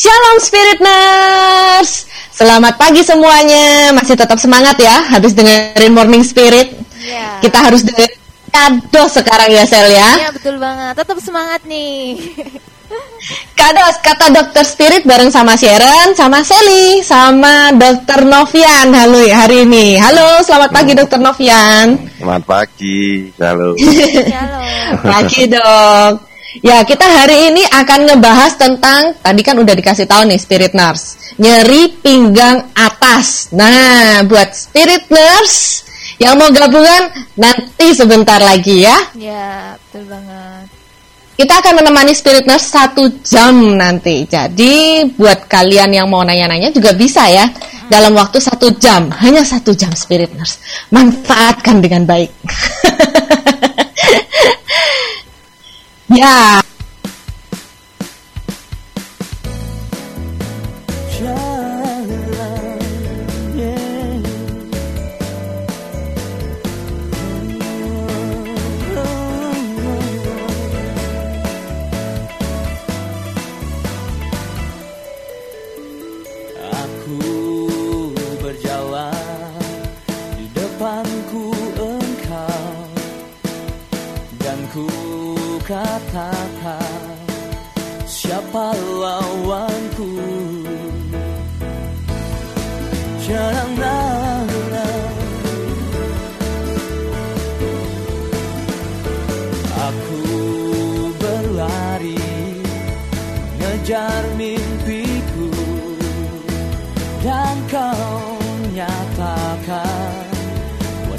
[0.00, 2.08] Shalom Spirit Nurse.
[2.32, 3.92] Selamat pagi semuanya.
[3.92, 6.72] Masih tetap semangat ya habis dengerin Morning Spirit.
[7.04, 7.44] Iya.
[7.44, 8.16] Kita harus dengerin
[8.48, 10.24] kado sekarang ya Sel ya.
[10.24, 10.96] Iya betul banget.
[11.04, 12.16] Tetap semangat nih.
[13.60, 18.96] Kado kata Dokter Spirit bareng sama Sharon, sama Sally, sama Dokter Novian.
[18.96, 20.00] Halo ya hari ini.
[20.00, 22.00] Halo, selamat pagi Dokter Novian.
[22.16, 23.76] Selamat pagi, halo.
[24.32, 24.64] Shalom.
[25.04, 26.29] Pagi dok.
[26.58, 31.38] Ya kita hari ini akan ngebahas tentang tadi kan udah dikasih tahu nih Spirit Nurse
[31.38, 33.54] nyeri pinggang atas.
[33.54, 35.86] Nah buat Spirit Nurse
[36.18, 37.06] yang mau gabungan
[37.38, 38.98] nanti sebentar lagi ya.
[39.14, 40.66] Ya betul banget.
[41.38, 44.26] Kita akan menemani Spirit Nurse satu jam nanti.
[44.26, 47.46] Jadi buat kalian yang mau nanya-nanya juga bisa ya
[47.86, 50.58] dalam waktu satu jam, hanya satu jam Spirit Nurse.
[50.90, 52.30] Manfaatkan dengan baik.
[56.10, 56.62] ya.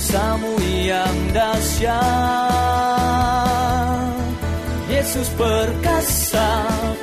[0.02, 2.02] Kuasamu yang dahsyat.
[4.90, 6.50] Yesus perkasa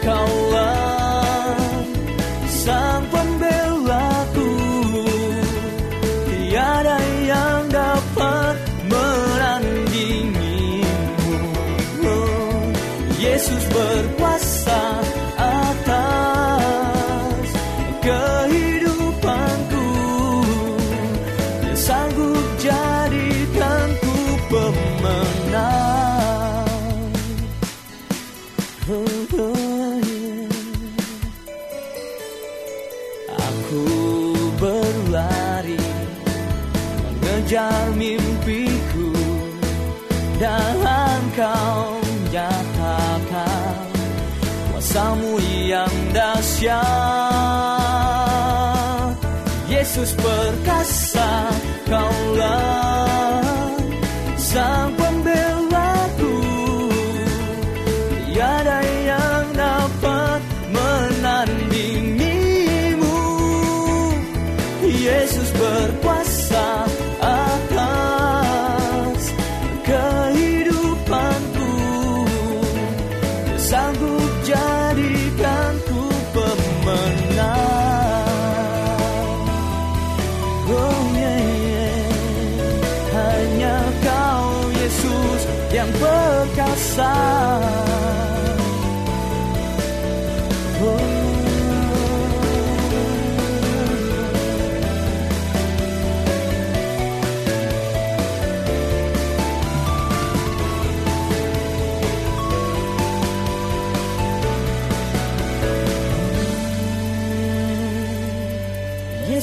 [0.03, 1.55] kaulah.
[2.51, 4.51] Sang pembelaku.
[6.27, 8.59] Tiada yang dapat
[8.91, 10.83] menandingimu
[13.23, 14.48] Yesus berkuasa
[46.59, 46.89] dahsyat
[49.71, 51.55] Yesus perkasa
[51.87, 52.28] kaulah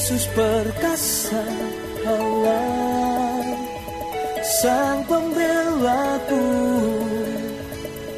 [0.06, 1.42] Yesus perkasa
[2.06, 3.42] Allah
[4.62, 6.46] Sang pembelaku.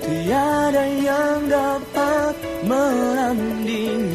[0.05, 2.37] Tiada yang dapat
[2.69, 4.13] menandingimu.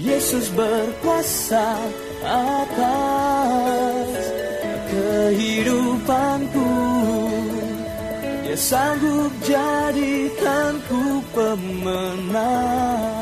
[0.00, 1.76] Yesus berkuasa
[2.24, 4.16] atas
[4.88, 6.72] kehidupanku.
[8.48, 13.15] Dia sanggup jadikanku pemenang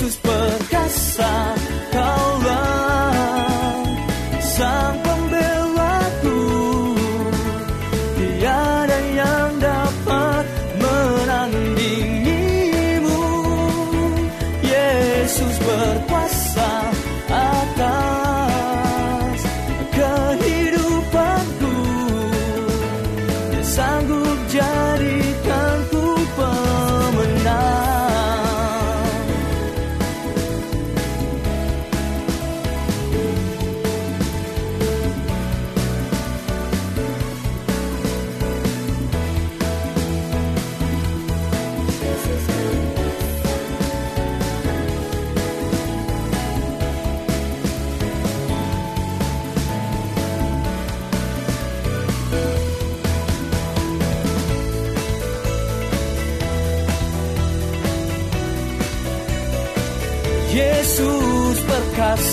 [0.00, 1.32] Yesus perkasa
[1.92, 2.79] kaulah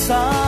[0.07, 0.46] perkasa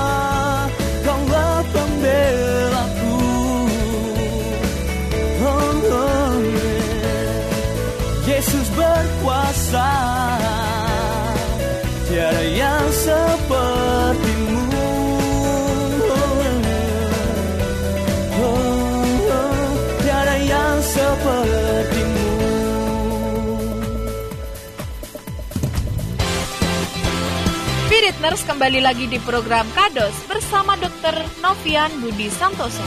[28.29, 31.17] Nurse kembali lagi di program Kados bersama Dr.
[31.41, 32.77] Novian Budi Santoso.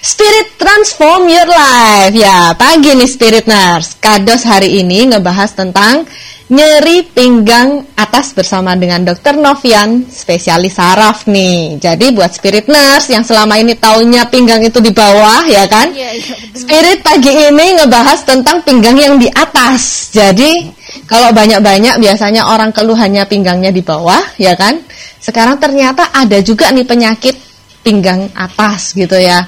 [0.00, 2.16] Spirit Transform Your Life.
[2.16, 4.00] Ya, pagi nih Spirit Nurse.
[4.00, 6.08] Kados hari ini ngebahas tentang
[6.52, 9.40] nyeri pinggang atas bersama dengan Dr.
[9.40, 11.80] Novian, spesialis saraf nih.
[11.80, 15.88] Jadi buat Spirit Nurse yang selama ini taunya pinggang itu di bawah, ya kan?
[15.88, 16.60] Iya, iya, betul.
[16.60, 20.12] Spirit pagi ini ngebahas tentang pinggang yang di atas.
[20.12, 20.68] Jadi
[21.08, 24.76] kalau banyak-banyak biasanya orang keluhannya pinggangnya di bawah, ya kan?
[25.24, 27.36] Sekarang ternyata ada juga nih penyakit
[27.80, 29.40] pinggang atas gitu ya.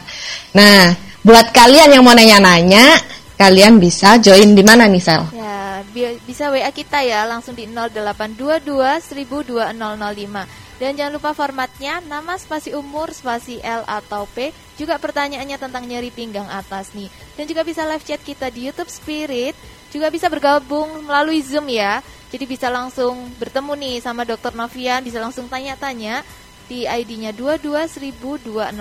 [0.56, 0.88] Nah,
[1.20, 2.96] buat kalian yang mau nanya-nanya,
[3.36, 5.20] kalian bisa join di mana nih Sel?
[5.36, 5.44] Ya,
[6.26, 8.67] bisa WA kita ya langsung di 0822
[9.00, 10.75] 102005.
[10.75, 14.50] Dan jangan lupa formatnya nama spasi umur spasi L atau P.
[14.75, 17.06] Juga pertanyaannya tentang nyeri pinggang atas nih.
[17.38, 19.55] Dan juga bisa live chat kita di YouTube Spirit.
[19.94, 22.02] Juga bisa bergabung melalui Zoom ya.
[22.35, 24.58] Jadi bisa langsung bertemu nih sama Dr.
[24.58, 26.26] Novian, bisa langsung tanya-tanya
[26.67, 28.75] di ID-nya 22005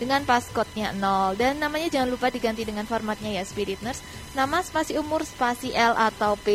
[0.00, 4.00] dengan passcode-nya 0 dan namanya jangan lupa diganti dengan formatnya ya Spirit Nurse
[4.32, 6.48] nama spasi umur spasi L atau P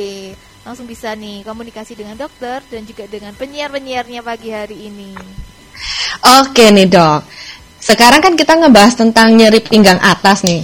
[0.66, 5.14] langsung bisa nih komunikasi dengan dokter dan juga dengan penyiar-penyiarnya pagi hari ini
[6.42, 7.22] Oke nih dok.
[7.78, 10.64] Sekarang kan kita ngebahas tentang nyeri pinggang atas nih.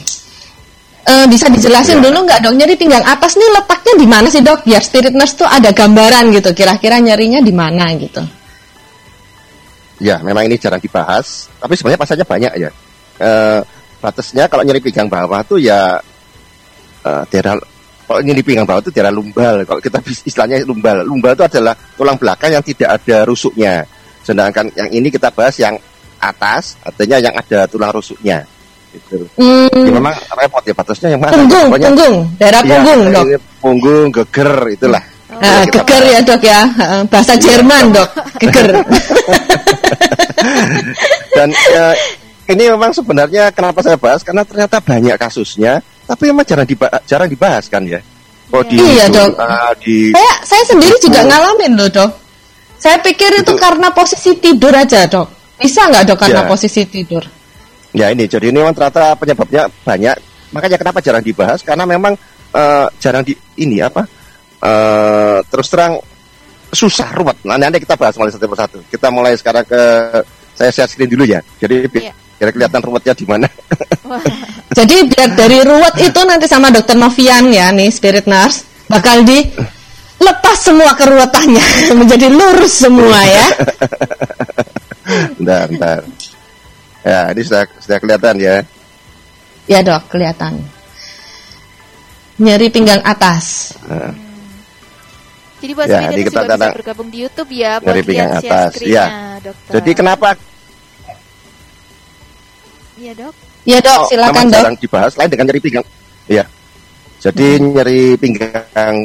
[1.01, 4.65] Eh, bisa dijelasin dulu nggak dok nyeri pinggang atas nih letaknya di mana sih dok?
[4.65, 6.49] Biar spirit nurse tuh ada gambaran gitu.
[6.55, 8.21] Kira-kira nyerinya di mana gitu.
[10.01, 12.69] Ya, memang ini jarang dibahas, tapi sebenarnya pasarnya banyak ya.
[13.21, 13.59] Eh,
[14.01, 15.93] batasnya kalau nyeri pinggang bawah tuh ya
[17.05, 17.53] eh, daerah
[18.09, 19.61] kalau nyeri pinggang bawah itu daerah lumbal.
[19.61, 23.85] Kalau kita istilahnya lumbal, lumbal itu adalah tulang belakang yang tidak ada rusuknya.
[24.21, 25.77] Sedangkan yang ini kita bahas yang
[26.17, 28.41] atas, artinya yang ada tulang rusuknya.
[28.91, 29.23] Gitu.
[29.39, 31.31] Hmm, Ya, memang repot ya batasnya yang mana?
[31.31, 33.23] punggung, Pokoknya- punggung, daerah Iya, punggung dok.
[33.23, 35.03] ini Punggung, geger, itulah.
[35.31, 36.61] Nah, Kita geger ya dok ya.
[37.07, 38.09] Bahasa Jerman dok,
[38.41, 38.67] geger.
[41.37, 41.85] Dan ya,
[42.51, 47.29] ini memang sebenarnya kenapa saya bahas karena ternyata banyak kasusnya, tapi memang jarang dibahas, jarang
[47.29, 47.99] dibahas kan ya.
[48.51, 49.31] Kok di, Iya, Dok.
[49.79, 51.27] di saya saya sendiri juga Oh.
[51.31, 52.11] ngalamin loh dok.
[52.75, 55.27] Saya pikir itu Itu- karena posisi tidur aja dok.
[55.55, 56.49] Bisa nggak dok karena Ya.
[56.49, 57.23] posisi tidur?
[57.91, 60.15] ya ini jadi ini memang ternyata penyebabnya banyak.
[60.51, 62.15] Makanya kenapa jarang dibahas karena memang
[62.51, 64.03] eh, jarang di ini apa
[64.59, 65.95] eh, terus terang
[66.71, 67.37] susah ruwet.
[67.43, 68.79] Nah, nanti kita bahas mulai satu persatu.
[68.87, 69.81] Kita mulai sekarang ke
[70.55, 71.39] saya share screen dulu ya.
[71.59, 72.13] Jadi bi- Iya.
[72.39, 73.47] biar kelihatan ruwetnya di mana.
[74.71, 79.45] Jadi biar dari ruwet itu nanti sama dokter Novian ya nih spirit nurse bakal di
[80.17, 81.65] lepas semua keruwetannya
[81.99, 83.47] menjadi lurus semua ya.
[85.37, 85.99] bentar, bentar.
[87.01, 88.55] Ya, ini sudah sudah kelihatan ya.
[89.65, 90.61] Ya dok kelihatan.
[92.41, 93.77] Nyeri pinggang atas.
[93.85, 94.09] Nah,
[95.61, 98.71] jadi buat Ya, jadi kita juga bisa bergabung di YouTube ya buat Nyeri pinggang atas,
[98.81, 99.05] iya.
[99.39, 99.71] dokter.
[99.77, 100.29] Jadi kenapa
[102.97, 103.33] Iya dok.
[103.65, 104.53] Ya dok Oh, silakan dok.
[104.57, 105.85] jarang dibahas lain dengan nyeri pinggang.
[106.29, 106.45] Iya.
[107.21, 108.95] Jadi nyeri pinggang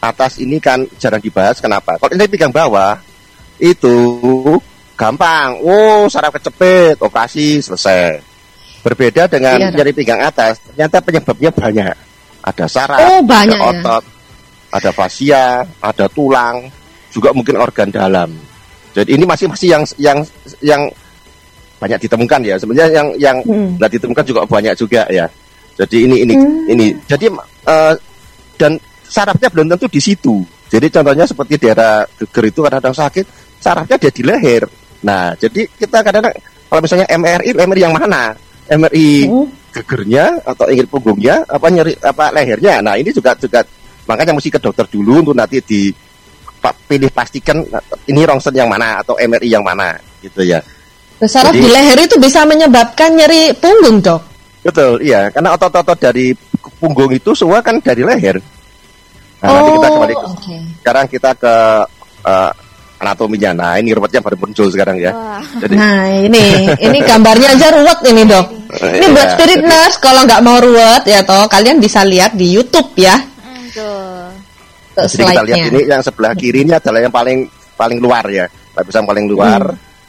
[0.00, 1.60] atas ini kan jarang dibahas.
[1.60, 1.96] Kenapa?
[1.96, 2.96] Kalau nyeri pinggang bawah
[3.60, 3.96] itu
[4.96, 5.60] gampang.
[5.60, 8.20] Oh, saraf kecepit, operasi selesai.
[8.84, 11.96] Berbeda dengan Iya, nyeri pinggang atas, ternyata penyebabnya banyak.
[12.38, 13.98] Ada saraf, Oh, banyak ada ya.
[14.68, 16.68] Ada fascia, ada tulang,
[17.08, 18.30] juga mungkin organ dalam.
[18.92, 20.18] Jadi ini masih masih yang yang
[20.64, 20.82] yang
[21.78, 22.54] banyak ditemukan ya.
[22.58, 23.78] Sebenarnya yang yang Hmm.
[23.78, 25.26] nggak ditemukan juga banyak juga ya.
[25.78, 26.72] Jadi ini ini Hmm.
[26.74, 26.86] ini.
[27.06, 27.26] Jadi
[27.68, 27.94] eh,
[28.58, 28.72] dan
[29.06, 30.42] sarafnya belum tentu di situ.
[30.68, 33.24] Jadi contohnya seperti daerah geger itu kadang-kadang sakit,
[33.56, 34.68] sarafnya dia di leher.
[35.06, 36.34] Nah, jadi kita kadang-kadang
[36.68, 38.36] kalau misalnya MRI, MRI yang mana?
[38.68, 39.48] MRI Hmm.
[39.72, 42.82] gegernya atau ingin punggungnya apa nyeri apa lehernya.
[42.84, 43.62] Nah, ini juga juga
[44.08, 45.92] makanya mesti ke dokter dulu untuk nanti di
[46.88, 47.60] pilih pastikan
[48.08, 50.58] ini rongsen yang mana atau MRI yang mana gitu ya.
[51.18, 54.22] Saraf di leher itu bisa menyebabkan nyeri punggung dok.
[54.62, 55.30] Betul, iya.
[55.30, 56.34] Karena otot-otot dari
[56.78, 58.38] punggung itu semua kan dari leher.
[59.38, 60.56] Nah, nanti kita kembali ke, oke.
[60.82, 61.54] sekarang kita ke
[62.26, 62.50] eh,
[62.98, 63.50] anatominya.
[63.54, 65.14] Nah, ini ruwetnya baru muncul sekarang ya.
[65.14, 65.42] Wah.
[65.62, 68.46] Jadi Nah ini, ini gambarnya aja ruwet ini dok.
[68.78, 69.14] Ini Iya.
[69.14, 73.14] buat spirit nurse kalau nggak mau ruwet ya toh kalian bisa lihat di YouTube ya.
[73.78, 74.34] Hmm,
[74.94, 75.06] tuh.
[75.06, 77.38] Tuh Jadi kita lihat ini yang sebelah kiri ini adalah yang paling
[77.78, 79.62] paling luar ya, lapisan paling luar.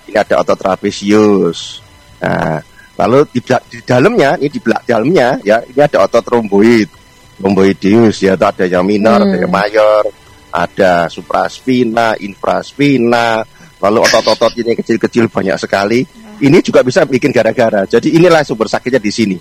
[0.09, 1.85] Ini ada otot trapesius.
[2.19, 2.57] Nah,
[2.97, 6.89] lalu di, di dalamnya, ini di belak dalamnya ya, ini ada otot romboid,
[7.37, 10.03] romboideus ya, itu ada yang minor, ada yang mayor,
[10.49, 13.45] ada supraspina, infraspina,
[13.79, 16.01] lalu otot-otot ini kecil-kecil banyak sekali.
[16.39, 17.83] Ini juga bisa bikin gara-gara.
[17.83, 19.37] Jadi inilah sumber sakitnya di sini.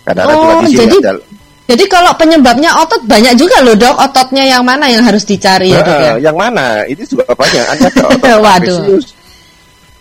[0.00, 1.12] Karena Oh, juga di sini jadi ada
[1.70, 3.94] Jadi kalau penyebabnya otot banyak juga loh dok.
[3.94, 6.12] Ototnya yang mana yang harus dicari ya dok ya?
[6.18, 6.66] Yang mana?
[6.82, 7.64] Ini juga banyak.
[7.70, 8.98] Ada otot Waduh.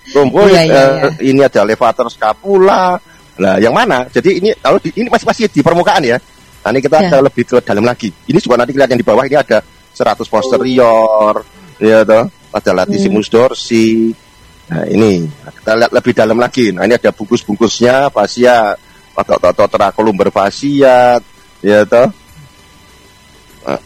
[0.09, 2.97] romboid, Iya, iya, eh, ini ada levator scapula.
[3.37, 4.09] Nah, yang mana?
[4.09, 6.17] Jadi ini kalau di, ini masih masih di permukaan ya.
[6.65, 7.21] Nah, ini kita Ya.
[7.21, 8.09] lebih ke dalam lagi.
[8.25, 9.61] Ini juga nanti kelihatan di bawah ini ada
[9.93, 11.45] 100 posterior,
[11.77, 12.25] ya toh.
[12.49, 14.09] Ada latissimus dorsi.
[14.73, 16.73] Nah, ini Nah, kita lihat lebih dalam lagi.
[16.73, 18.73] Nah, ini ada bungkus-bungkusnya, fascia,
[19.13, 21.21] otot-otot trakolumbar fascia,
[21.59, 22.07] ya toh.
[23.67, 23.79] Nah,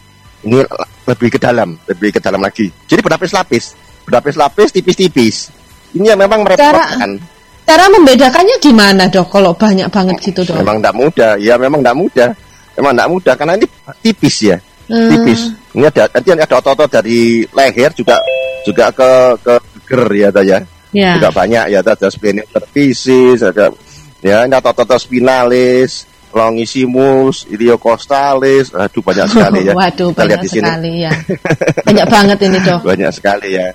[0.46, 0.60] ini
[1.04, 2.70] lebih ke dalam, lebih ke dalam lagi.
[2.88, 3.64] Jadi berlapis-lapis,
[4.08, 5.52] berlapis-lapis, tipis-tipis.
[5.94, 7.22] Ini yang memang merepotkan.
[7.64, 9.32] Cara membedakannya gimana dok?
[9.32, 10.60] Kalau banyak banget gitu dok?
[10.60, 12.30] Memang tidak mudah, ya memang tidak mudah.
[12.76, 13.68] Memang tidak mudah karena ini
[14.04, 14.58] tipis ya,
[14.90, 15.10] Hmm.
[15.14, 15.42] tipis.
[15.72, 18.20] Ini ada nanti ada otot-otot dari leher juga
[18.68, 19.54] juga ke ke
[19.88, 20.60] geger ya, toh ya.
[20.94, 21.12] Ya.
[21.18, 21.94] Juga banyak ya, toh.
[21.96, 23.72] ada splenic cervicis, ada
[24.20, 26.04] ya ini otot-otot spinalis,
[26.34, 29.74] longissimus, iliocostalis, aduh banyak sekali ya.
[29.80, 30.66] Waduh Kita lihat banyak di sini.
[30.66, 31.12] sekali ya.
[31.88, 32.80] banyak banget ini dok.
[32.82, 33.68] banyak sekali ya.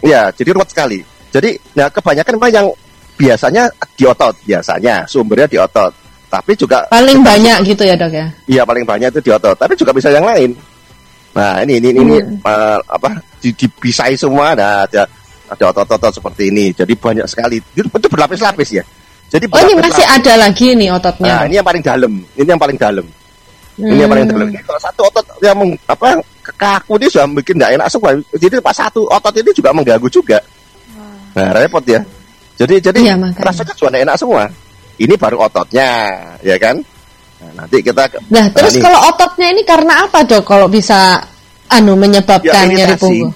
[0.00, 0.98] Ya, jadi ruwet sekali.
[1.28, 2.66] Jadi, nah kebanyakan memang yang
[3.14, 5.92] biasanya di otot, biasanya sumbernya di otot.
[6.26, 8.26] Tapi juga, Paling banyak gitu ya dok ya.
[8.46, 9.54] iya paling banyak itu di otot.
[9.54, 10.52] Tapi juga bisa yang lain.
[11.32, 12.40] Nah, ini ini ini Hmm.
[12.40, 13.08] eh, apa?
[13.36, 14.52] Di, dipisai semua.
[14.52, 15.04] Nah, ada
[15.46, 16.72] ada otot-otot seperti ini.
[16.72, 17.60] Jadi banyak sekali.
[17.60, 18.84] Itu, itu berlapis-lapis ya.
[19.36, 21.28] Jadi Oh ini masih ada lagi nih ototnya.
[21.28, 22.12] Nah, ini yang paling dalam.
[22.32, 23.06] Ini yang paling dalam.
[23.76, 24.32] Ini yang paling Hmm.
[24.32, 24.46] dalam.
[24.48, 26.16] Ini kalau satu otot yang meng- apa
[26.56, 28.10] kaku ini sudah bikin tidak enak semua.
[28.32, 30.40] Jadi pas satu otot ini juga mengganggu juga.
[31.36, 32.00] Nah, repot ya.
[32.56, 33.44] Jadi jadi Iya, makanya.
[33.44, 34.42] rasanya tidak enak semua.
[34.96, 35.88] Ini baru ototnya,
[36.40, 36.80] ya kan?
[37.36, 40.48] Nah, nanti kita ke- Nah terus ini, kalau ototnya ini karena apa dok?
[40.48, 41.20] Kalau bisa
[41.68, 43.02] anu menyebabkan Ya, nyeri iritasi.
[43.04, 43.32] punggung?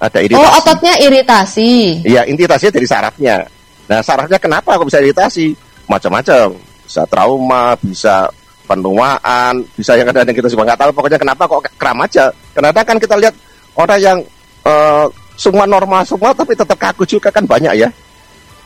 [0.00, 0.40] ada iritasi.
[0.40, 1.72] Oh ototnya iritasi.
[2.08, 3.36] Iya, iritasinya dari sarafnya.
[3.84, 5.52] Nah, sarafnya kenapa kok bisa iritasi?
[5.86, 6.56] Macam-macam.
[6.84, 8.28] Bisa trauma, bisa
[8.64, 10.90] penuaan, bisa yang kadang-kadang kita juga nggak tahu.
[10.96, 12.32] Pokoknya kenapa kok kram aja?
[12.56, 13.34] Karena kan kita lihat
[13.76, 14.18] orang yang
[14.64, 17.88] eh, semua normal semua tapi tetap kaku juga kan banyak ya.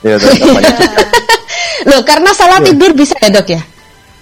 [0.06, 0.98] Ya, tetap banyak juga.
[1.90, 2.66] Loh karena salah Iya.
[2.70, 3.62] tidur bisa ya dok ya?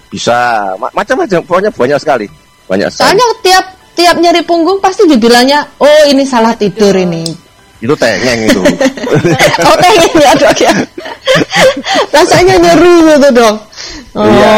[0.08, 0.36] Bisa
[0.80, 2.26] Ma- macam-macam, pokoknya banyak sekali.
[2.68, 3.04] Banyak sekali.
[3.04, 3.64] Soalnya tiap
[3.96, 7.45] tiap nyeri punggung pasti dibilangnya, oh ini salah tidur ini.
[7.80, 8.62] Itu tengeng itu.
[9.66, 10.72] Oh pengen ya dok ya.
[12.14, 13.54] Rasanya nyeri gitu dok.
[14.16, 14.24] Oh.
[14.24, 14.54] Iya,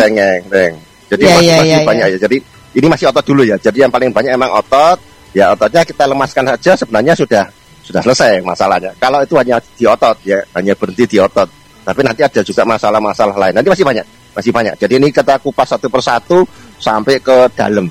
[0.00, 0.72] tengeng, teng.
[1.06, 2.18] Jadi Iya, masih, iya, masih iya, banyak ya.
[2.26, 2.36] Jadi
[2.76, 3.56] ini masih otot dulu ya.
[3.60, 4.98] Jadi yang paling banyak emang otot.
[5.36, 7.44] Ya ototnya kita lemaskan saja sebenarnya sudah
[7.84, 8.90] sudah selesai masalahnya.
[8.98, 11.46] Kalau itu hanya di otot ya, hanya berhenti di otot.
[11.86, 13.54] Tapi nanti ada juga masalah-masalah lain.
[13.54, 14.74] Nanti masih banyak, masih banyak.
[14.74, 16.42] Jadi ini kita kupas satu persatu
[16.82, 17.86] sampai ke dalam.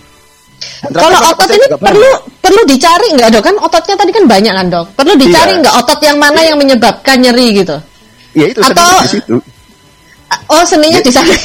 [0.86, 1.88] Kalau otot ini juga banyak.
[1.90, 4.86] perlu perlu dicari nggak dok kan ototnya tadi kan banyak kan dok.
[4.94, 5.62] Perlu dicari Iya.
[5.66, 7.76] nggak otot yang mana yang menyebabkan nyeri gitu.
[8.36, 9.36] Ya itu Atau- di situ.
[10.46, 11.32] Oh seninya di sana.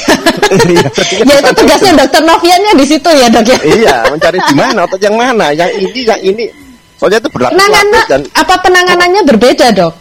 [0.51, 0.83] Iya,
[1.23, 3.57] ya itu tugasnya dokter Noviannya di situ ya dok ya.
[3.63, 6.45] iya, mencari di mana otot yang mana, yang ini, yang ini.
[6.99, 9.93] Soalnya itu Penanganan dan apa penanganannya berbeda dok?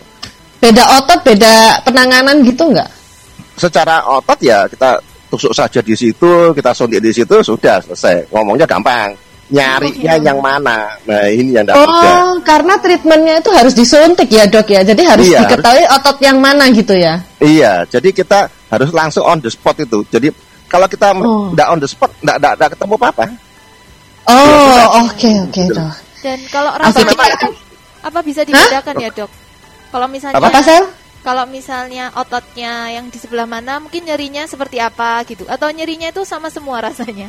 [0.59, 2.89] Beda otot, beda penanganan gitu nggak?
[3.57, 4.97] secara otot ya kita
[5.31, 8.27] tusuk saja di situ, kita suntik di situ sudah selesai.
[8.35, 9.15] Ngomongnya gampang.
[9.51, 10.95] Nyarinya yang mana?
[11.11, 11.83] Nah, ini yang tidak.
[11.83, 14.87] Oh, karena treatmentnya itu harus disuntik ya dok ya.
[14.87, 17.19] Jadi harus Iya, diketahui otot yang mana gitu ya.
[17.43, 20.07] Iya, jadi kita harus langsung on the spot itu.
[20.07, 20.31] Jadi
[20.71, 21.51] kalau kita Oh.
[21.51, 23.27] tidak on the spot, tidak ketemu apa-apa.
[24.31, 25.75] Oh, oke oke Betul.
[25.83, 25.95] dok.
[26.23, 27.25] Dan kalau rasa apa,
[28.07, 29.31] apa bisa dibedakan ya dok?
[29.91, 30.49] Kalau misalnya Apa?
[30.55, 30.79] Apa?
[31.21, 36.25] Kalau misalnya ototnya yang di sebelah mana mungkin nyerinya seperti apa gitu atau nyerinya itu
[36.25, 37.29] sama semua rasanya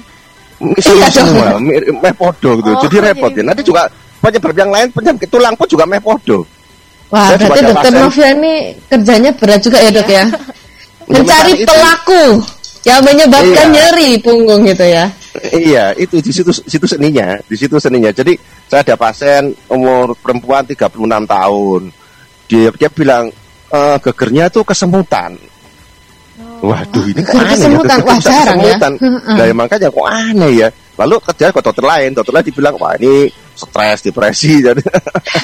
[0.78, 2.70] Semua, Iya, semua meh podo gitu.
[2.70, 3.42] Oh, jadi repot ya.
[3.42, 3.90] jadi Nanti juga
[4.22, 6.46] penyebab yang lain penyakit tulang pun juga meh podo.
[7.10, 8.54] Wah, Saya berarti dokter Novia ini
[8.86, 10.24] kerjanya berat juga ya dok ya.
[11.10, 11.66] Mencari Mencari itu.
[11.66, 12.24] pelaku
[12.82, 13.74] yang menyebabkan Iya.
[13.74, 15.06] nyeri punggung gitu ya.
[15.50, 18.14] Iya, itu di situ situ seninya, di situ seninya.
[18.14, 18.38] Jadi
[18.70, 20.94] saya ada pasien umur perempuan 36
[21.26, 21.82] tahun.
[22.46, 23.34] Dia dia bilang
[23.72, 25.34] e, gegernya tuh kesemutan.
[26.62, 27.98] Waduh, ini kok aneh kesemutan.
[27.98, 28.66] ya, Wah, jarang ya.
[28.78, 28.92] kesemutan.
[29.02, 29.34] Heeh.
[29.34, 30.70] Nah, ya makanya kok aneh ya.
[31.00, 33.26] lalu kerja ke dokter lain dokter lain dibilang wah ini
[33.58, 34.78] stres depresi jadi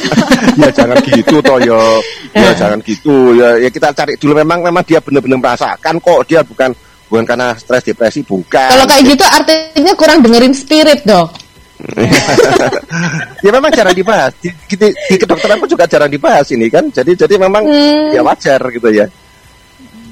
[0.62, 1.98] ya jangan gitu toh yo
[2.36, 6.46] ya jangan gitu ya ya kita cari dulu memang memang dia benar-benar merasakan kok dia
[6.46, 6.69] bukan
[7.10, 11.31] bukan karena stres depresi bukan Kalau kayak gitu artinya kurang dengerin spirit dok.
[13.46, 17.13] ya memang jarang dibahas di, di, di kedokteran pun juga jarang dibahas ini kan jadi
[17.13, 18.10] jadi memang Hmm.
[18.13, 19.05] ya wajar gitu ya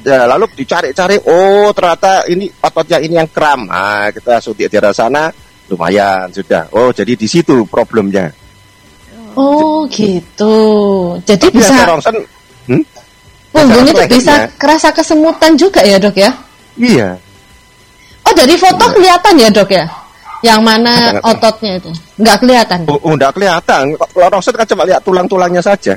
[0.05, 4.93] ya lalu dicari-cari oh ternyata ini ototnya ini yang kram ah kita suntik di daerah
[4.93, 5.33] sana
[5.65, 8.29] lumayan sudah oh jadi di situ problemnya
[9.35, 10.55] Oh gitu.
[11.27, 12.15] Jadi Tapi ya, bisa rongsen
[12.71, 12.83] hmm?
[13.51, 16.31] punggungnya tuh bisa kerasa kesemutan juga ya dok ya?
[16.79, 17.19] iya
[18.23, 18.93] Oh dari foto Iya.
[18.95, 19.83] kelihatan ya dok ya?
[20.41, 21.91] Yang mana Nggak- ototnya itu?
[22.17, 22.79] Nggak kelihatan.
[22.87, 25.95] oh, oh enggak kelihatan kalau rongsen kan cuma lihat tulang-tulangnya saja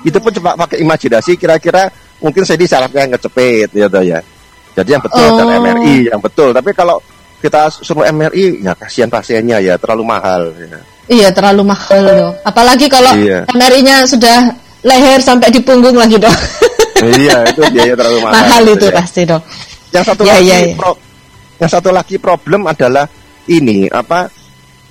[0.00, 4.18] itu pun cuma pakai imajinasi kira-kira mungkin saya di sarafnya yang kecepit ya ya
[4.72, 5.36] jadi yang betul Oh.
[5.36, 7.02] dan MRI yang betul tapi kalau
[7.38, 10.78] kita suruh MRI ya kasihan pasiennya ya terlalu mahal ya.
[11.08, 12.32] Iya terlalu mahal dok.
[12.44, 13.46] Apalagi kalau Iya.
[13.48, 14.50] MRI-nya sudah
[14.82, 16.34] leher sampai di punggung lagi dok.
[17.18, 18.94] iya itu biaya terlalu mahal mahal gitu itu ya.
[18.94, 19.42] pasti dok.
[19.88, 20.74] yang satu Ya, lagi ya, ya.
[20.76, 21.00] pro-
[21.58, 23.06] yang satu lagi problem adalah
[23.48, 24.28] ini apa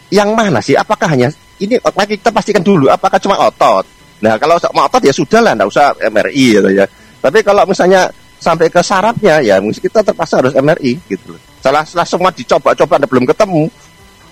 [0.09, 1.29] yang mana sih apakah hanya
[1.61, 3.85] ini lagi kita pastikan dulu apakah cuma otot
[4.19, 6.85] nah kalau cuma otot ya sudah lah nggak usah MRI gitu ya
[7.21, 11.83] tapi kalau misalnya sampai ke sarafnya ya mungkin kita terpaksa harus MRI gitu loh setelah,
[11.85, 13.63] setelah semua dicoba-coba anda belum ketemu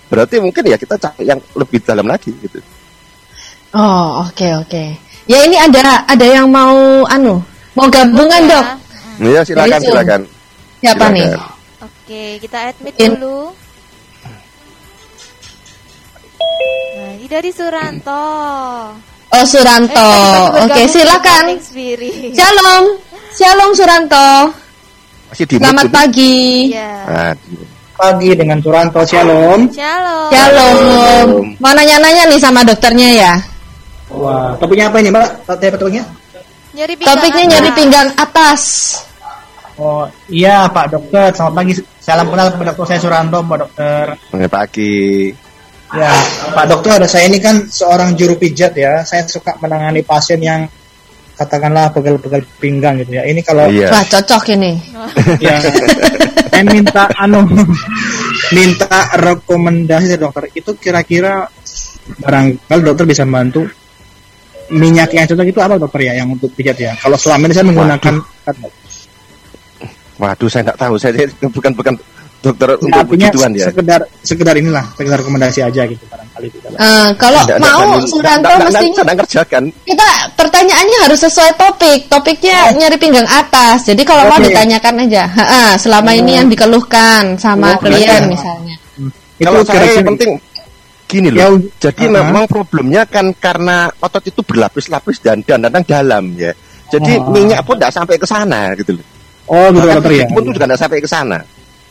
[0.05, 2.61] berarti mungkin ya kita cari yang lebih dalam lagi gitu
[3.75, 4.83] Oh oke oke.
[5.27, 7.43] Ya ini ada ada yang mau anu
[7.75, 8.65] mau gabungan dok.
[9.19, 10.21] Ya silakan silakan
[10.79, 11.11] Siapa Silakan.
[11.11, 11.29] nih?
[11.83, 13.19] Oke, kita admit In.
[13.19, 13.51] dulu.
[17.25, 18.23] Dari Suranto.
[19.27, 20.11] Oh Suranto.
[20.53, 21.43] Eh, Oke gabung silakan.
[22.31, 22.83] Shalom.
[23.33, 24.29] Shalom Suranto.
[25.25, 26.69] masih di Selamat pagi.
[26.71, 27.33] Ya.
[27.97, 29.67] Pagi dengan Suranto Shalom.
[29.73, 30.29] Shalom.
[30.29, 31.29] Shalom.
[31.57, 33.33] Mau nanya-nanya nih sama dokternya ya.
[34.05, 35.49] Wah, topiknya apa ini, Mbak?
[35.49, 36.03] Topiknya topiknya?
[36.75, 37.51] Nyeri pinggang Topiknya atas.
[37.51, 38.61] nyeri pinggang atas.
[39.75, 41.33] Oh, iya Pak Dokter.
[41.33, 41.73] Selamat pagi.
[41.99, 44.03] Salam kenal Pak Dokter saya Suranto, Pak Dokter.
[44.29, 44.93] selamat pagi
[45.93, 46.11] Ya,
[46.57, 49.05] Pak Dokter, ada saya ini kan seorang juru pijat ya.
[49.05, 50.65] Saya suka menangani pasien yang
[51.37, 53.23] katakanlah pegel-pegel pinggang gitu ya.
[53.27, 54.71] Ini kalau iya Wah cocok ini.
[55.45, 55.61] ya
[56.55, 57.43] saya minta anu
[58.55, 61.43] minta rekomendasi dari dokter itu kira-kira
[62.23, 63.67] barangkali dokter bisa bantu
[64.71, 67.67] minyak yang cocok itu apa dokter ya yang untuk pijat ya kalau selama ini saya
[67.67, 68.15] menggunakan
[70.15, 70.95] Waduh, saya nggak tahu.
[70.95, 71.93] Saya bukan bukan
[72.45, 73.65] dokter Ya, untuk artinya begituan ya.
[73.67, 76.65] sekedar sekedar inilah sekedar rekomendasi aja gitu barangkali gitu.
[76.69, 79.63] Eh, kalau Nggak- mau Suranto mestinya sedang kerjakan.
[79.81, 81.99] kita pertanyaannya harus sesuai topik.
[82.05, 83.83] Topiknya nyeri pinggang atas.
[83.83, 84.47] Jadi kalau mau Oke.
[84.47, 85.23] ditanyakan aja.
[85.27, 88.75] Ha-ha, selama ini yang dikeluhkan sama Oh, klien misalnya.
[89.35, 90.31] Kalau saya yang penting
[91.05, 91.57] gini Ya, loh.
[91.57, 92.17] u- Jadi uh-huh.
[92.19, 96.53] memang problemnya kan karena otot itu berlapis-lapis dan dan datang dalam ya.
[96.87, 97.29] Jadi Oh.
[97.29, 99.05] minyak pun tidak sampai ke sana gitu loh.
[99.45, 101.37] oh gitu Bahkan dokter ya itu pun juga tidak sampai ke sana.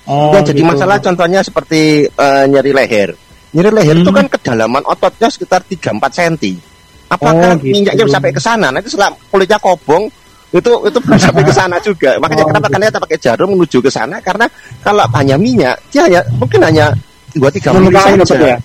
[0.07, 0.71] Oh, yang jadi gitu.
[0.71, 3.11] masalah contohnya seperti eh, nyeri leher.
[3.55, 4.19] Nyeri leher itu Hmm.
[4.19, 6.59] kan kedalaman ototnya sekitar 3-4 cm.
[7.07, 7.75] Apakah Oh, gitu.
[7.79, 8.67] minyaknya bisa sampai ke sana?
[8.73, 10.09] Nanti setelah kulitnya kobong
[10.51, 12.19] itu itu sampai ke sana juga.
[12.19, 12.75] Makanya Oh, kenapa gitu.
[12.75, 14.47] kan kita pakai jarum menuju ke sana karena
[14.83, 16.91] kalau hanya minyak dia ya mungkin hanya
[17.35, 17.95] dua tiga menit
[18.27, 18.55] saja.
[18.55, 18.59] ya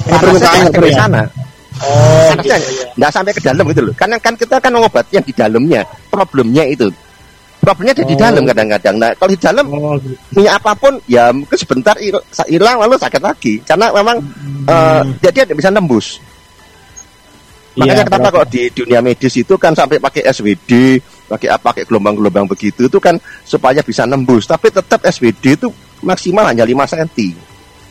[0.00, 1.22] Panasnya sampai ya sana.
[1.80, 2.84] oh Panasnya gitu, ya.
[2.96, 3.94] nggak sampai ke dalam gitu loh.
[3.96, 5.80] Karena kan kita kan mengobati yang di dalamnya.
[6.08, 6.88] Problemnya itu.
[7.60, 8.20] Problemnya ada di Oh.
[8.20, 8.94] dalam kadang-kadang.
[8.96, 10.16] Nah, kalau di dalam oh gitu.
[10.32, 13.60] minyak apa pun ya mungkin sebentar hil- hilang lalu sakit lagi.
[13.60, 14.16] Karena memang
[14.64, 16.16] eh, dia dia tidak bisa nembus.
[17.76, 18.28] Makanya Iya, kenapa?
[18.34, 20.70] kalau di dunia medis itu kan sampai pakai SWD
[21.30, 24.44] pakai apa pakai gelombang-gelombang begitu itu kan supaya bisa nembus.
[24.44, 25.68] Tapi tetap SWD itu
[26.02, 27.36] maksimal hanya 5 cm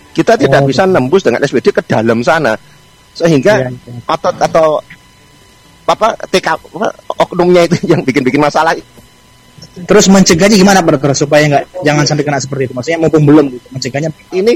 [0.10, 2.58] kita tidak Oh, bisa nembus dengan SWD ke dalam sana.
[3.14, 4.02] Sehingga Iya, iya.
[4.06, 4.68] otot atau
[5.86, 8.76] apa TK apa, oknumnya itu yang bikin-bikin masalah
[9.86, 13.46] terus mencegahnya gimana Pak dokter supaya nggak jangan sampai kena seperti itu maksudnya mumpung belum
[13.54, 14.54] gitu mencegahnya ini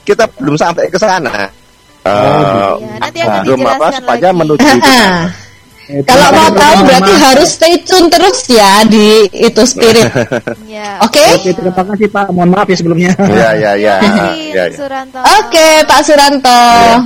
[0.00, 1.46] kita belum sampai ke sana.
[2.00, 2.66] Oh, Eh, gitu.
[2.80, 4.28] Ya, nanti akan belum apa lagi.
[4.32, 4.64] menuju
[5.90, 10.06] Kalau mau tahu berarti harus stay tune terus ya di itu spirit.
[10.70, 11.02] Ya.
[11.02, 11.18] Oke?
[11.34, 12.30] Oke, terima kasih Pak.
[12.30, 13.10] Mohon maaf ya sebelumnya.
[13.26, 13.94] Ya ya ya.
[15.42, 16.46] Oke, Pak Suranto.
[16.46, 17.02] Ya,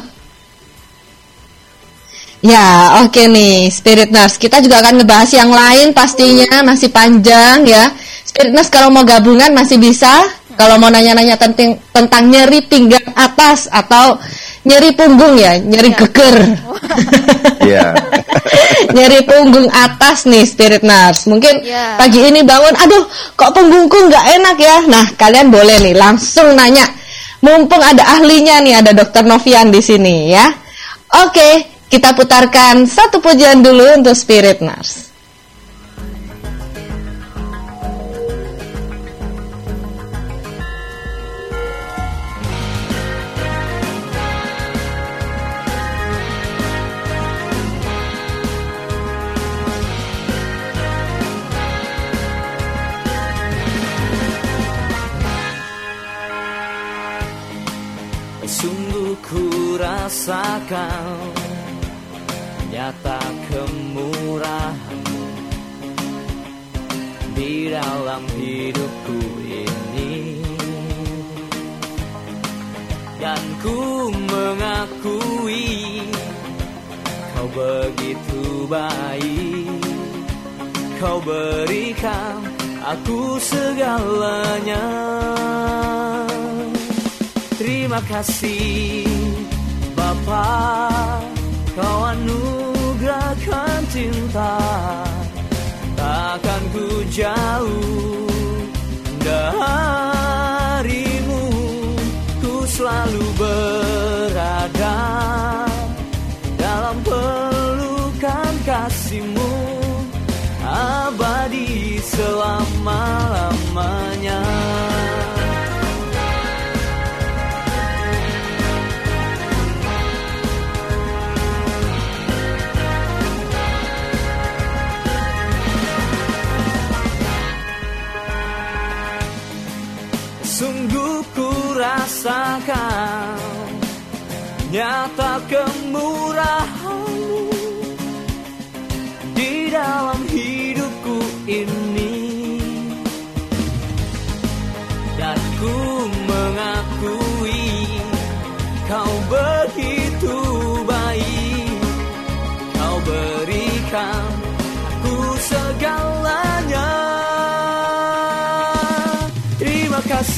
[2.45, 4.37] Ya, oke okay nih, Spirit Nurse.
[4.37, 7.89] Kita juga akan ngebahas yang lain pastinya masih panjang ya.
[8.21, 10.29] Spirit Nurse kalau mau gabungan masih bisa.
[10.55, 14.21] Kalau mau nanya-nanya tentang tentang nyeri pinggang atas atau
[14.69, 15.99] nyeri punggung ya, nyeri ya.
[16.05, 16.37] geger.
[17.65, 17.89] Iya.
[18.97, 21.25] nyeri punggung atas nih Spirit Nurse.
[21.33, 21.97] Mungkin ya.
[21.97, 23.09] pagi ini bangun, aduh
[23.41, 24.77] kok punggungku nggak enak ya.
[24.85, 26.93] Nah, kalian boleh nih langsung nanya.
[27.41, 30.45] Mumpung ada ahlinya nih, ada Dokter Novian di sini ya.
[31.25, 31.33] Oke.
[31.33, 31.74] Okay.
[31.89, 35.14] Kita putarkan satu pujian dulu untuk Spirit Nurse.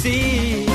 [0.06, 0.66] kasih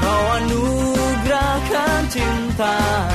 [0.00, 3.13] Kau anugerahkan cinta.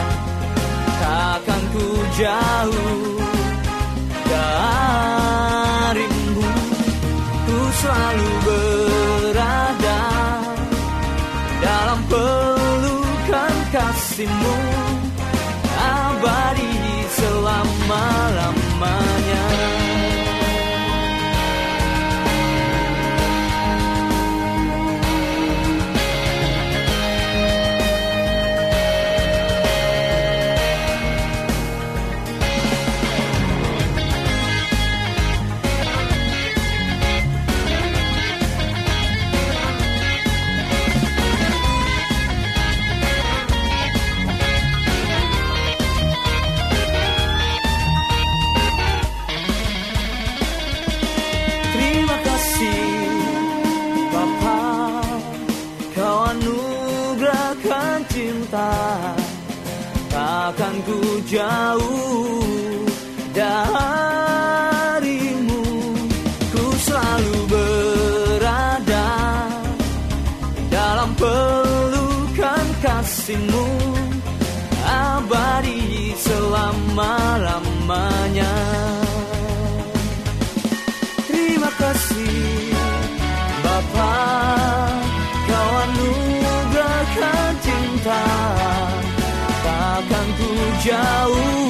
[90.79, 91.68] 甲午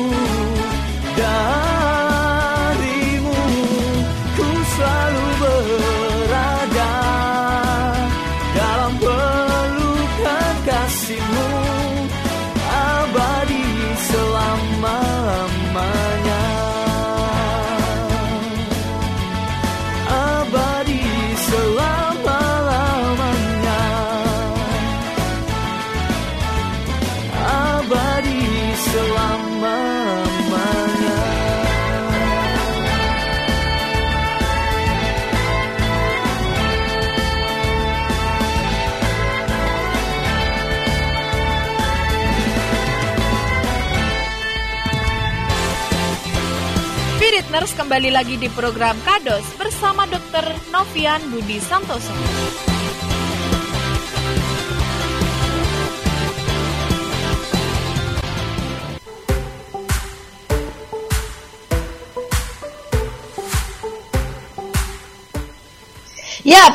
[47.80, 50.52] kembali lagi di program Kados bersama Dr.
[50.68, 52.12] Novian Budi Santoso.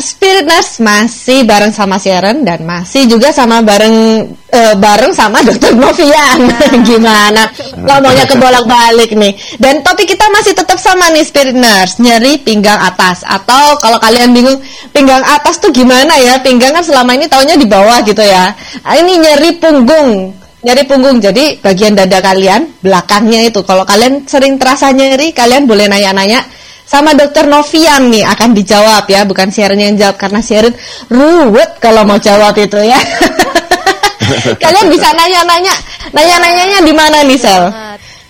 [0.01, 5.77] Spirit Nurse masih bareng sama Sharon dan masih juga sama bareng eh, bareng sama Dokter
[5.77, 6.49] Novian.
[6.88, 7.49] Gimana?
[7.77, 9.33] Ngomongnya kebolak-balik nih.
[9.61, 14.33] Dan topik kita masih tetap sama nih Spirit Nurse, nyeri pinggang atas atau kalau kalian
[14.33, 14.59] bingung
[14.90, 16.40] pinggang atas tuh gimana ya?
[16.40, 18.57] Pinggang kan selama ini taunya di bawah gitu ya.
[18.83, 20.33] Ah, ini nyeri punggung.
[20.64, 21.20] Nyeri punggung.
[21.20, 27.16] Jadi bagian dada kalian belakangnya itu kalau kalian sering terasa nyeri, kalian boleh nanya-nanya sama
[27.16, 30.75] dokter Novian nih akan dijawab ya, bukan Sharon yang jawab karena Sharon
[31.09, 33.01] ruwet kalau mau jawab itu ya.
[34.62, 35.75] Kalian bisa nanya-nanya,
[36.12, 37.64] nanya-nanyanya di mana nih Sel?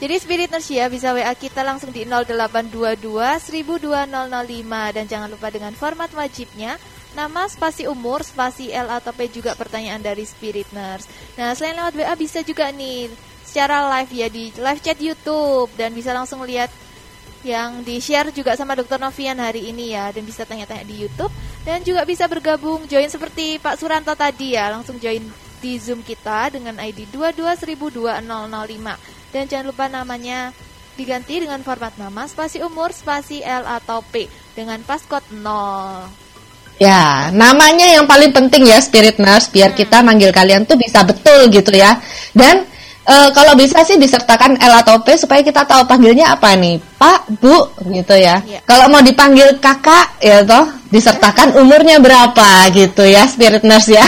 [0.04, 4.04] Jadi Spirit Nurse ya bisa WA kita langsung di 0822 102005
[4.92, 6.76] dan jangan lupa dengan format wajibnya
[7.16, 11.08] nama spasi umur spasi L atau P juga pertanyaan dari Spirit Nurse.
[11.40, 13.08] Nah selain lewat WA bisa juga nih
[13.46, 16.68] secara live ya di live chat YouTube dan bisa langsung lihat
[17.44, 21.30] yang di share juga sama Dokter Novian hari ini ya dan bisa tanya-tanya di YouTube
[21.62, 25.22] dan juga bisa bergabung join seperti Pak Suranto tadi ya langsung join
[25.60, 28.24] di Zoom kita dengan ID 2200005
[29.32, 30.52] dan jangan lupa namanya
[30.94, 36.24] diganti dengan format nama spasi umur spasi L atau P dengan passcode 0.
[36.82, 41.46] Ya, namanya yang paling penting ya Spirit Nurse biar kita manggil kalian tuh bisa betul
[41.54, 42.02] gitu ya.
[42.34, 42.66] Dan
[43.04, 47.38] eh, kalau bisa sih disertakan L atau P supaya kita tahu panggilnya apa nih, Pak,
[47.40, 48.40] Bu, gitu ya.
[48.44, 48.60] Iya.
[48.64, 54.06] Kalau mau dipanggil kakak, ya toh disertakan umurnya berapa gitu ya Spirit Nurse ya.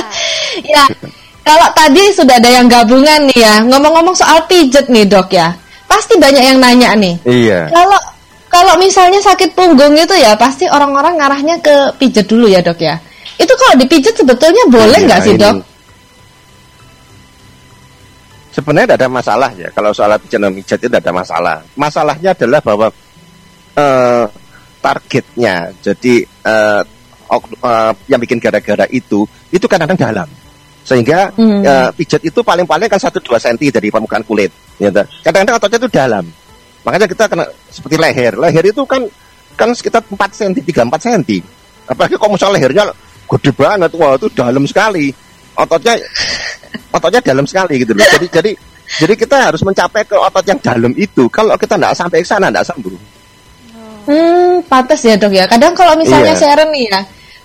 [0.74, 0.84] ya,
[1.42, 5.52] kalau tadi sudah ada yang gabungan nih ya, ngomong-ngomong soal pijet nih dok ya,
[5.90, 7.14] pasti banyak yang nanya nih.
[7.26, 7.68] Iya.
[7.68, 8.00] Kalau
[8.52, 13.00] kalau misalnya sakit punggung itu ya pasti orang-orang ngarahnya ke pijet dulu ya dok ya.
[13.40, 15.40] Itu kalau dipijet sebetulnya boleh Iya, nggak sih ini.
[15.40, 15.54] dok?
[18.52, 19.68] Sebenarnya tidak ada masalah ya.
[19.72, 21.56] Kalau soal pijat dan pijat itu tidak ada masalah.
[21.72, 22.86] Masalahnya adalah bahwa
[23.72, 24.24] eh,
[24.78, 26.82] targetnya, jadi eh,
[27.26, 30.28] ok- eh, yang bikin gara-gara itu, itu kadang-kadang dalam.
[30.84, 31.62] Sehingga Hmm.
[31.64, 34.52] eh, pijat itu paling-paling kan 1-2 cm dari permukaan kulit.
[34.76, 34.90] ya.
[35.24, 36.24] Kadang-kadang ototnya itu dalam.
[36.82, 38.34] Makanya kita kena seperti leher.
[38.36, 39.06] Leher itu kan
[39.54, 41.22] kan sekitar 4 cm, 3-4 cm.
[41.86, 42.84] Apalagi kalau misalnya lehernya
[43.30, 45.14] gede banget, wah itu dalam sekali.
[45.52, 45.94] Ototnya
[46.92, 48.04] ototnya dalam sekali gitu loh.
[48.18, 48.50] Jadi jadi
[49.02, 51.28] jadi kita harus mencapai ke otot yang dalam itu.
[51.28, 52.96] Kalau kita tidak sampai ke sana tidak sembuh.
[54.02, 55.44] Hmm, pantas ya dok ya.
[55.46, 56.40] Kadang kalau misalnya Iya.
[56.40, 57.00] Sharon nih ya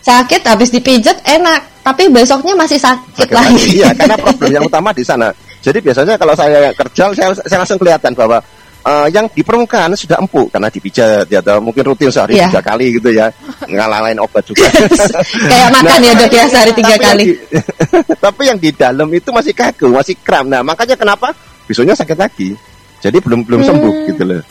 [0.07, 3.51] sakit habis dipijet enak, tapi besoknya masih sakit, Sakit lagi.
[3.59, 3.67] lagi.
[3.83, 5.27] Iya, karena problem yang utama di sana.
[5.59, 8.39] Jadi biasanya kalau saya kerja, saya, saya langsung kelihatan bahwa
[8.87, 12.47] eh, yang di permukaan sudah empuk karena dipijat ya, atau mungkin rutin sehari Iya.
[12.47, 13.27] tiga kali gitu ya,
[13.67, 14.63] ngalahin obat juga.
[15.51, 17.23] Kayak makan ya dok ya sehari tiga tapi kali.
[17.27, 20.47] Yang di, tapi yang di dalam itu masih kaku, masih kram.
[20.47, 21.35] Nah, makanya kenapa
[21.67, 22.55] besoknya sakit lagi.
[22.97, 24.07] Jadi belum belum sembuh Hmm.
[24.09, 24.41] gitu loh.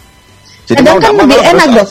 [0.67, 1.89] Jadi Kadang mau kan mau lebih enak dok.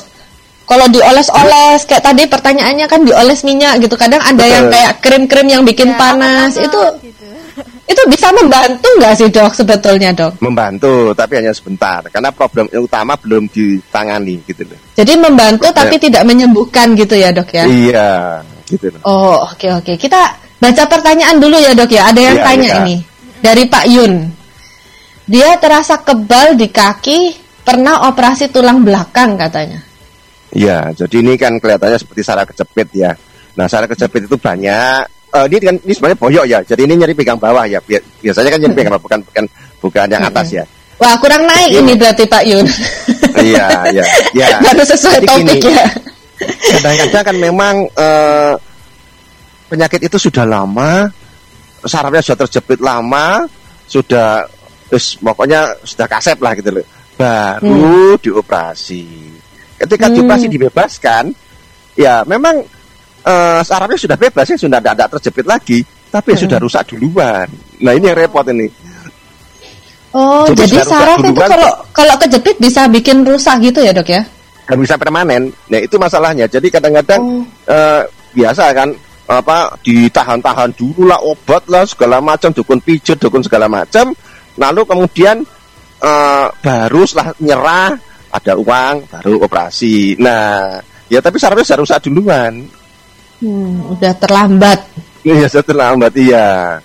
[0.65, 3.93] Kalau dioles-oles kayak tadi pertanyaannya kan dioles minyak gitu.
[3.93, 4.73] Kadang ada yang Betul.
[4.73, 6.57] kayak krim-krim yang bikin Ya, panas.
[6.57, 7.25] Itu gitu.
[7.85, 10.41] itu bisa membantu nggak sih dok sebetulnya dok?
[10.41, 14.79] membantu tapi hanya sebentar karena problem yang utama belum ditangani gitu loh.
[14.97, 15.85] Jadi membantu Ya.
[15.85, 17.63] tapi tidak menyembuhkan gitu ya dok ya?
[17.63, 19.01] Iya, gitu loh.
[19.05, 20.17] Oh oke oke kita
[20.57, 22.09] baca pertanyaan dulu ya dok ya.
[22.09, 22.77] Ada yang Iya, tanya iya.
[22.81, 22.95] ini
[23.37, 24.13] dari Pak Yun.
[25.25, 27.19] Dia terasa kebal di kaki,
[27.61, 29.81] pernah operasi tulang belakang katanya.
[30.55, 33.11] Iya, jadi ini kan kelihatannya seperti saraf kejepit ya.
[33.59, 35.03] Nah, saraf kejepit itu banyak.
[35.35, 36.59] Eh, ini kan ini sebenarnya boyok ya.
[36.63, 37.83] Jadi ini nyeri pinggang bawah ya.
[37.83, 39.43] Bi- Biasanya kan nyeri pinggang bawah bukan bukan
[39.83, 40.63] bukan yang atas ya.
[40.95, 41.79] Wah kurang naik Iya.
[41.83, 42.65] ini berarti Pak Yun.
[43.43, 44.05] iya, iya,
[44.39, 44.47] iya.
[44.63, 45.87] Baru sesuai Jadi topik gini, ya.
[46.71, 48.53] Kadang-kadang kan memang eh,
[49.67, 51.11] penyakit itu sudah lama,
[51.83, 53.43] sarafnya sudah terjepit lama,
[53.91, 54.47] sudah
[54.87, 56.85] terus pokoknya sudah kasep lah gitu loh.
[57.19, 59.35] Baru dioperasi.
[59.75, 60.15] Ketika Hmm.
[60.15, 61.23] dioperasi dibebaskan,
[61.95, 62.63] ya memang
[63.25, 67.49] eh, sarafnya sudah bebas ya sudah tidak terjepit lagi, tapi ya sudah rusak duluan.
[67.81, 68.69] Nah ini yang repot ini.
[70.15, 74.23] Oh Jadi jadi saraf itu kalau kalau kejepit bisa bikin rusak gitu ya dok ya?
[74.65, 75.51] dan bisa permanen.
[75.69, 76.47] Nah itu masalahnya.
[76.47, 77.43] Jadi kadang-kadang Oh.
[77.69, 78.01] eh,
[78.33, 78.89] biasa kan
[79.25, 84.13] apa ditahan-tahan dulu lah obat lah segala macam dukun pijat dukun segala macam
[84.55, 85.41] lalu kemudian
[85.99, 87.89] eh, baru setelah nyerah
[88.35, 90.75] ada uang baru operasi nah
[91.07, 92.53] ya tapi sarafnya sudah rusak duluan
[93.35, 94.79] Hmm, udah terlambat.
[95.21, 96.79] iya sudah terlambat iya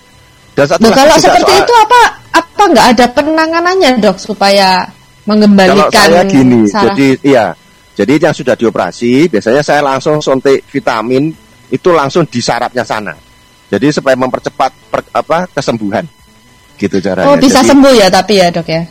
[0.53, 5.31] dan satu Nah, kalau seperti soal- itu apa apa nggak ada penanganannya dok supaya Kalau
[5.31, 6.91] mengembalikan saya gini, saraf?
[6.91, 7.45] jadi iya,
[7.95, 11.31] jadi yang sudah dioperasi, biasanya saya langsung suntik vitamin
[11.71, 13.15] itu langsung di sarafnya sana.
[13.71, 16.03] Jadi supaya mempercepat per- apa kesembuhan,
[16.75, 17.31] gitu caranya.
[17.31, 18.83] oh bisa Jadi, sembuh ya tapi ya dok ya?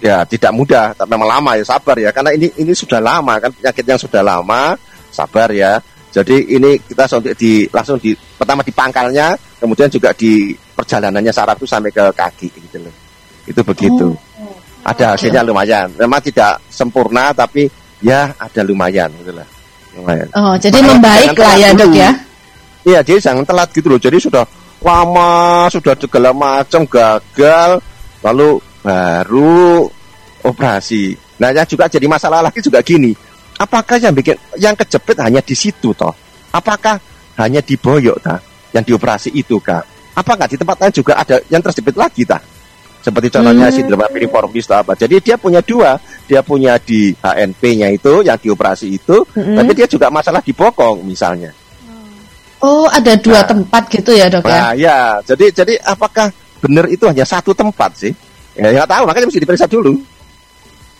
[0.00, 3.52] Ya tidak mudah, tapi memang lama ya sabar ya, karena ini ini sudah lama kan
[3.52, 4.72] penyakit yang sudah lama,
[5.12, 5.76] sabar ya.
[6.08, 11.60] Jadi ini kita suntik di langsung di pertama di pangkalnya, kemudian juga di perjalanannya saraf
[11.60, 12.94] itu sampai ke kaki gitu loh.
[13.44, 14.16] Itu begitu.
[14.80, 15.92] Ada hasilnya lumayan.
[16.00, 17.68] Memang tidak sempurna tapi
[18.00, 19.44] ya ada lumayan gitu lah.
[20.00, 20.32] Lumayan.
[20.32, 22.10] Oh, jadi Makanya membaik lah ya, Dok ya.
[22.88, 24.00] Iya, jadi jangan telat gitu loh.
[24.00, 24.48] Jadi sudah
[24.80, 27.84] lama, sudah segala macam gagal,
[28.24, 29.86] lalu baru
[30.42, 31.14] operasi.
[31.40, 33.12] Nah, yang juga jadi masalah lagi juga gini.
[33.60, 36.12] Apakah yang bikin yang kejepit hanya di situ toh?
[36.52, 36.96] Apakah
[37.36, 38.40] hanya di boyok ta?
[38.72, 39.84] Yang dioperasi itu kah?
[40.16, 42.40] Apa nggak di tempat lain juga ada yang terjepit lagi ta?
[43.00, 43.76] Seperti contohnya Hmm.
[43.76, 44.92] sindrom piriformis atau apa.
[44.92, 45.96] Jadi dia punya dua,
[46.28, 49.56] dia punya di HNP-nya itu yang dioperasi itu, Mm-mm.
[49.56, 51.48] tapi dia juga masalah di bokong misalnya.
[52.60, 53.48] Oh, ada dua Nah.
[53.48, 54.52] tempat gitu ya, Dok ya.
[54.52, 56.28] Nah, ya, jadi jadi apakah
[56.60, 58.12] benar itu hanya satu tempat sih?
[58.58, 59.92] Ya nggak tahu, makanya mesti diperiksa dulu.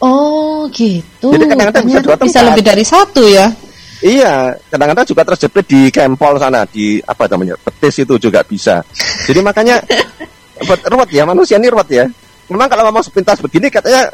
[0.00, 1.28] Oh, gitu.
[1.28, 2.48] Jadi kadang-kadang bisa dua bisa tempat.
[2.54, 3.46] lebih dari satu ya.
[4.00, 8.80] Iya, kadang-kadang juga terjepit di kempol sana, di apa namanya, betis itu juga bisa.
[9.28, 9.76] Jadi makanya
[10.92, 12.04] ruwet ya, manusia ini ruwet ya.
[12.48, 14.08] Memang kalau ngomong sepintas begini katanya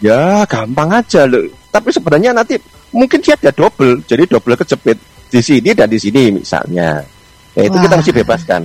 [0.00, 1.44] ya gampang aja loh.
[1.68, 2.56] Tapi sebenarnya nanti
[2.96, 4.96] mungkin dia ada double, jadi double kejepit
[5.28, 7.04] di sini dan di sini misalnya.
[7.52, 8.00] Ya itu kita Wah.
[8.00, 8.62] mesti bebaskan.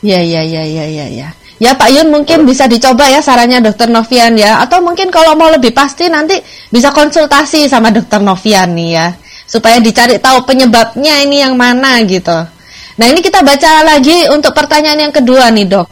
[0.00, 1.28] Ya, ya, ya, ya, ya, ya.
[1.60, 4.64] Ya Pak Yun mungkin bisa dicoba ya sarannya Dokter Novian ya.
[4.64, 6.40] Atau mungkin kalau mau lebih pasti nanti
[6.72, 9.12] bisa konsultasi sama Dokter Novian nih ya.
[9.44, 12.32] Supaya dicari tahu penyebabnya ini yang mana gitu.
[12.96, 15.88] Nah ini kita baca lagi untuk pertanyaan yang kedua nih dok.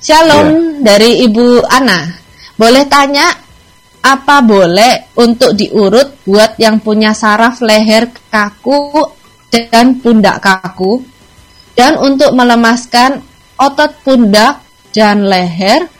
[0.00, 2.08] Shalom dari Ibu Ana.
[2.56, 3.28] Boleh tanya
[4.00, 9.04] apa boleh untuk diurut buat yang punya saraf leher kaku
[9.52, 11.04] dan pundak kaku
[11.76, 13.20] dan untuk melemaskan
[13.60, 14.63] otot pundak
[14.94, 15.90] dan leher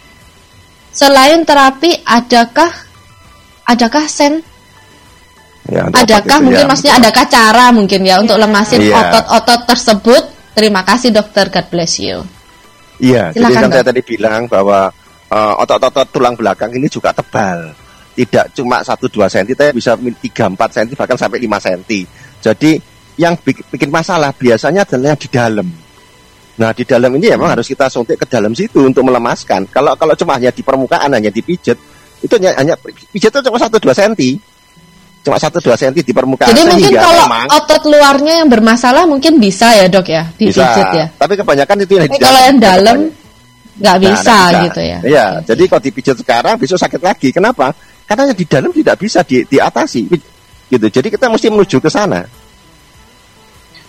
[0.88, 2.70] selain terapi adakah
[3.66, 4.40] adakah sen
[5.64, 6.68] Ya, adakah obat itu mungkin ya.
[6.68, 9.00] maksudnya adakah cara mungkin ya untuk lemasin Iya.
[9.00, 12.20] otot-otot tersebut terima kasih dokter God bless you
[13.00, 14.92] Iya, jadi Silakan, kan saya tadi bilang bahwa
[15.26, 17.74] eh, otot-otot tulang belakang ini juga tebal.
[18.14, 21.82] Tidak cuma 1-2 cm, tapi bisa 3-4 cm, bahkan sampai 5 cm.
[22.38, 22.70] Jadi
[23.18, 25.66] yang bik- bikin masalah biasanya adalah yang di dalam.
[26.54, 29.66] Nah, di dalam ini memang harus kita suntik ke dalam situ untuk melemaskan.
[29.74, 31.74] Kalau kalau cuma hanya di permukaan, hanya dipijet,
[32.22, 32.74] itu hanya, hanya
[33.10, 34.14] pijet itu cuma 1-2 cm.
[35.24, 36.52] Cuma 1-2 cm di permukaan.
[36.52, 40.62] jadi mungkin kalau memang otot luarnya yang bermasalah mungkin bisa ya dok ya bisa.
[40.62, 42.96] dipijit ya Tapi kebanyakan itu yang di kalau yang dalam
[43.74, 47.28] nggak Nah, bisa nggak gitu ya Iya, jadi kalau dipijat sekarang besok sakit lagi.
[47.34, 47.72] Kenapa?
[48.04, 50.02] Karena yang di dalam tidak bisa di, diatasi.
[50.68, 50.86] Gitu.
[50.92, 52.43] Jadi kita mesti menuju ke sana.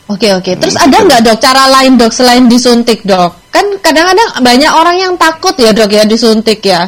[0.06, 0.54] Oke oke.
[0.56, 1.08] Terus Hmm, ada gitu.
[1.10, 3.50] nggak dok cara lain dok selain disuntik dok?
[3.50, 6.86] Kan kadang-kadang banyak orang yang takut ya dok ya disuntik ya.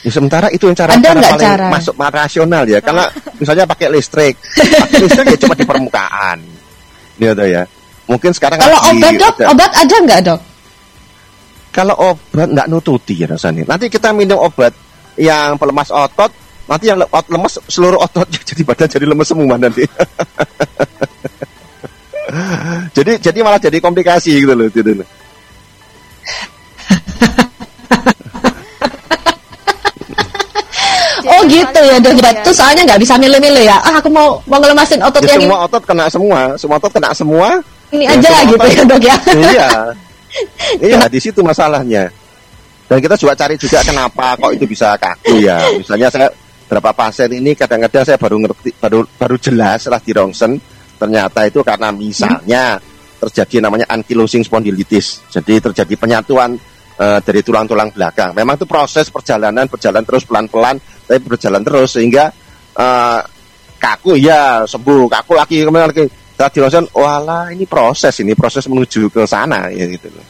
[0.00, 1.66] Ya, sementara itu yang cara, Ada cara paling cara?
[1.68, 2.78] masuk rasional ya.
[2.78, 6.38] Karena misalnya pakai listrik, pakai listrik ya cuma di permukaan.
[7.16, 7.66] Gitu ya.
[8.06, 10.40] Mungkin sekarang Kalau lagi obat dok, ada- obat ada nggak dok?
[11.68, 13.68] kalau obat nggak nututi ya rasanya.
[13.68, 14.72] Nanti kita minum obat
[15.18, 16.32] yang pelemas otot,
[16.64, 19.84] nanti yang le- ot- lemes seluruh otot jadi badan jadi lemes semua nanti.
[22.96, 25.04] jadi jadi malah jadi komplikasi gitu loh gitu loh.
[31.26, 32.14] Oh gitu ya dok.
[32.16, 32.30] ya.
[32.38, 33.76] Itu soalnya nggak bisa milih-milih ya.
[33.82, 37.10] Ah aku mau mau ngelemasin otot Ya, yang semua otot kena semua, semua otot kena
[37.12, 37.48] semua.
[37.88, 39.16] ini Ya, aja semua gitu otot- ya dok ya.
[39.34, 39.68] iya.
[40.76, 42.12] Iya, di situ masalahnya.
[42.86, 45.56] Dan kita juga cari juga kenapa kok itu bisa kaku ya.
[45.72, 46.28] Misalnya saya
[46.68, 50.52] berapa pasien ini kadang-kadang saya baru ngerti baru baru jelas setelah di rongsen
[50.96, 52.80] ternyata itu karena misalnya
[53.16, 55.24] terjadi namanya ankylosing spondylitis.
[55.32, 56.56] Jadi terjadi penyatuan
[57.00, 58.36] eh, dari tulang-tulang belakang.
[58.36, 62.32] Memang itu proses perjalanan berjalan terus pelan-pelan tapi berjalan terus sehingga
[62.76, 63.20] eh,
[63.76, 66.04] kaku ya sembuh, kaku lagi kemudian lagi
[66.36, 70.24] setelah di rongsen, walah ini proses ini proses menuju ke sana ya gitu loh.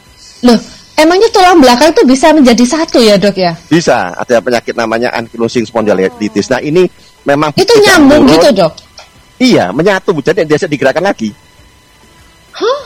[0.47, 0.59] Loh,
[0.95, 3.51] emangnya tulang belakang itu bisa menjadi satu ya dok ya?
[3.67, 6.47] Bisa, ada penyakit namanya ankylosing spondylitis.
[6.47, 6.87] Nah, ini
[7.27, 8.86] memang Itu nyambung gitu dok?
[9.37, 10.17] Iya, menyatu.
[10.17, 11.29] Jadi dia bisa digerakkan lagi.
[12.57, 12.81] Hah?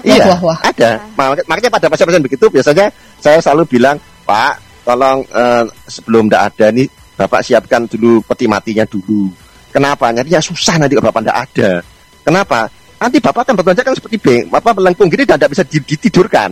[0.00, 0.58] Iya, Wah, wah, wah.
[0.64, 0.90] ada.
[1.12, 2.88] Mak- Makanya pada pasien-pasien begitu biasanya
[3.18, 4.54] saya selalu bilang, Pak,
[4.86, 6.86] tolong eh, sebelum tidak ada nih,
[7.18, 9.28] Bapak siapkan dulu peti matinya dulu.
[9.68, 10.14] Kenapa?
[10.14, 11.70] Nanti ya susah nanti kalau Bapak tidak ada.
[12.22, 12.60] Kenapa?
[12.98, 16.50] Nanti Bapak akan berbelanja kan seperti beng, Bapak melengkung gini dan tidak bisa di- ditidurkan.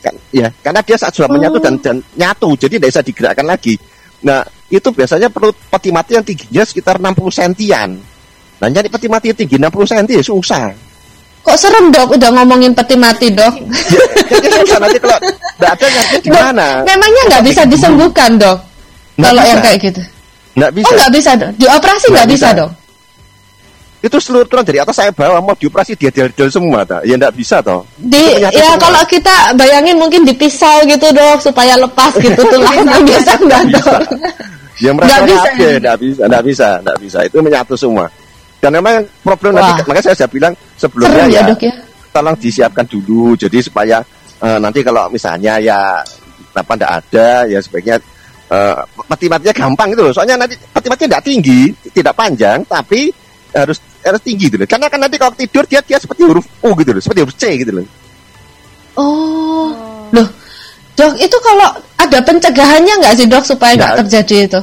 [0.00, 1.64] Kan, ya, karena dia saat sudah menyatu Oh.
[1.66, 3.74] dan, dan nyatu, jadi tidak bisa digerakkan lagi.
[4.22, 7.98] Nah, itu biasanya perlu peti mati yang tingginya sekitar 60 sentian.
[8.56, 10.64] Nah, nyari peti mati yang tinggi 60 cm ya susah.
[11.42, 13.52] Kok serem dok udah ngomongin peti mati dok?
[14.32, 16.68] Jadi susah nanti kalau tidak ada nyarinya di Dok, mana?
[16.82, 18.58] Memangnya nggak bisa disembuhkan dok?
[19.16, 19.50] Nggak Kalau bisa.
[19.52, 20.00] yang kayak gitu?
[20.56, 20.86] Nggak bisa.
[20.86, 21.50] Oh nggak bisa dok?
[21.54, 22.58] Dioperasi nggak Nggak bisa bisa.
[22.58, 22.70] dok?
[23.96, 27.02] itu seluruh tulang dari atas saya bawah mau dioperasi dia del semua tak?
[27.02, 27.82] Ya enggak bisa toh.
[27.98, 28.78] Di ya semua.
[28.78, 34.00] kalau kita bayangin mungkin dipisau gitu dok supaya lepas gitu tulangnya biasa enggak dok.
[34.78, 35.48] Ya merasa Nggak bisa.
[35.48, 37.18] aja, enggak bisa, enggak bisa, enggak bisa.
[37.26, 38.06] Itu menyatu semua.
[38.56, 39.62] Dan memang problem Wah.
[39.62, 41.74] nanti makanya saya sudah bilang sebelumnya Serem ya ya, dok ya.
[42.10, 43.96] tolong disiapkan dulu jadi supaya
[44.40, 46.00] eh, nanti kalau misalnya ya
[46.56, 47.96] apa enggak ada ya sebaiknya
[48.48, 48.76] eh,
[49.06, 50.12] mati-matinya gampang itu loh.
[50.16, 51.60] Soalnya nanti mati-matinya enggak tinggi,
[51.92, 53.12] tidak panjang tapi
[53.52, 54.68] harus harus tinggi gitu loh.
[54.68, 57.44] Karena kan nanti kalau tidur dia dia seperti huruf U gitu loh, seperti huruf C
[57.60, 57.84] gitu loh.
[58.96, 59.68] Oh,
[60.16, 60.28] loh
[60.96, 61.68] dok itu kalau
[62.00, 63.96] ada pencegahannya nggak sih dok supaya Nggak.
[64.02, 64.60] terjadi itu?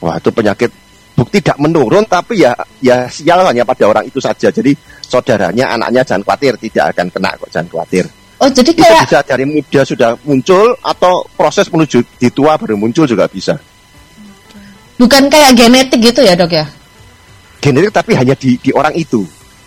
[0.00, 0.70] Wah itu penyakit
[1.16, 2.52] bukti tidak menurun tapi ya
[2.84, 4.52] ya sial hanya pada orang itu saja.
[4.52, 8.04] Jadi saudaranya, anaknya jangan khawatir tidak akan kena kok jangan khawatir.
[8.36, 12.76] Oh jadi Itu kayak bisa dari muda sudah muncul atau proses menuju di tua baru
[12.76, 13.56] muncul juga bisa.
[14.96, 16.64] bukan kayak genetik gitu ya dok ya?
[17.60, 19.24] Genetik tapi hanya di, di orang itu.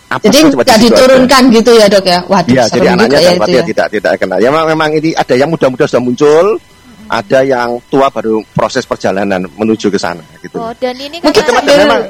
[0.10, 0.82] Apa Jadi nggak aja.
[0.82, 2.20] diturunkan gitu ya dok ya?
[2.26, 3.66] Waduh Iya, serem jadi anaknya ya jangan itu khawatir ya.
[3.70, 4.36] tidak tidak kena.
[4.42, 6.46] Ya memang, memang ini ada yang muda-muda sudah muncul,
[7.10, 10.62] ada yang tua baru proses perjalanan menuju ke sana gitu.
[10.62, 12.02] Oh, dan ini Mungkin kata sambil- memang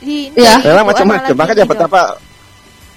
[0.00, 0.56] di Ya.
[0.60, 1.34] memang macam-macam.
[1.36, 2.00] Makanya betapa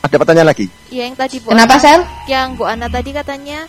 [0.03, 0.67] ada pertanyaan lagi.
[0.91, 2.03] Ya, yang tadi Bu Kenapa Sel?
[2.27, 3.63] Yang Bu Ana tadi katanya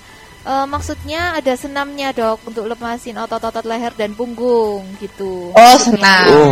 [0.44, 5.54] eh, maksudnya ada senamnya dok untuk lepasin otot-otot leher dan punggung gitu.
[5.54, 6.26] Oh senang.
[6.30, 6.50] Oh,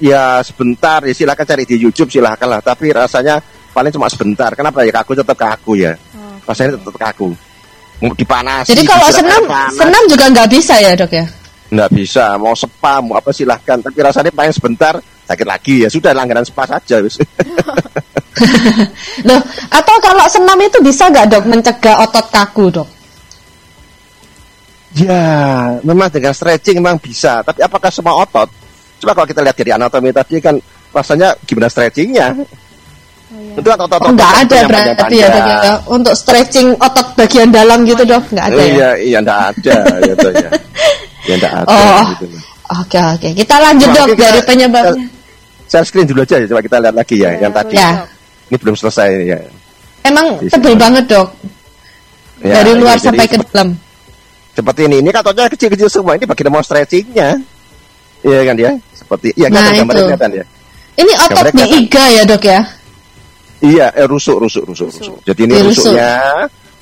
[0.00, 2.60] ya sebentar ya silakan cari di YouTube silakan lah.
[2.62, 4.54] Tapi rasanya paling cuma sebentar.
[4.54, 5.92] Kenapa ya kaku tetap kaku ya.
[6.14, 6.38] Oh.
[6.46, 7.34] Rasanya tetap kaku.
[8.02, 8.74] Mau dipanasi.
[8.74, 11.26] Jadi kalau senam panas, senam juga nggak bisa ya dok ya?
[11.74, 12.38] nggak bisa.
[12.38, 13.78] Mau spa mau apa silahkan.
[13.82, 17.02] Tapi rasanya paling sebentar sakit lagi ya sudah langganan spa saja.
[17.02, 17.18] wis.
[19.28, 19.40] Loh,
[19.70, 22.88] atau kalau senam itu bisa nggak dok mencegah otot kaku dok?
[24.94, 25.18] ya
[25.82, 27.42] memang dengan stretching memang bisa.
[27.42, 28.46] Tapi apakah semua otot?
[29.02, 30.54] Coba kalau kita lihat dari anatomi tadi kan
[30.94, 32.30] rasanya gimana stretchingnya?
[33.32, 33.56] Oh, iya.
[33.56, 35.74] Itu kan otot-otot Oh, nggak ada berarti ya ya?
[35.88, 38.20] Untuk stretching otot bagian dalam gitu dok?
[38.30, 38.68] Nggak ada Oh, ya?
[38.68, 40.50] iya, iya, enggak ada gitu ya.
[41.24, 42.04] Ya enggak ada Oh.
[42.20, 42.26] gitu.
[42.74, 45.04] Oke oke, kita lanjut Nah, dok dari penyebabnya.
[45.64, 47.30] Saya screen dulu aja ya, coba kita lihat lagi ya.
[47.32, 47.90] Ya, yang tadi Ya.
[48.44, 49.38] Ini belum selesai ya.
[50.04, 51.28] Emang tebel banget dok,
[52.44, 53.72] Ya, dari luar ya, sampai ke dalam.
[54.52, 56.12] Seperti ini, ini katanya kecil-kecil semua.
[56.14, 57.40] Ini bagian mau stretchingnya.
[58.20, 58.70] Iya kan dia?
[58.92, 60.44] Seperti, iya kan Nah, gambarnya kelihatan ya.
[60.94, 62.60] Ini otot di iga ya dok ya?
[63.64, 65.16] Iya, eh, rusuk, rusuk, rusuk, rusuk.
[65.24, 65.88] Jadi ini rusuk.
[65.88, 66.12] rusuknya.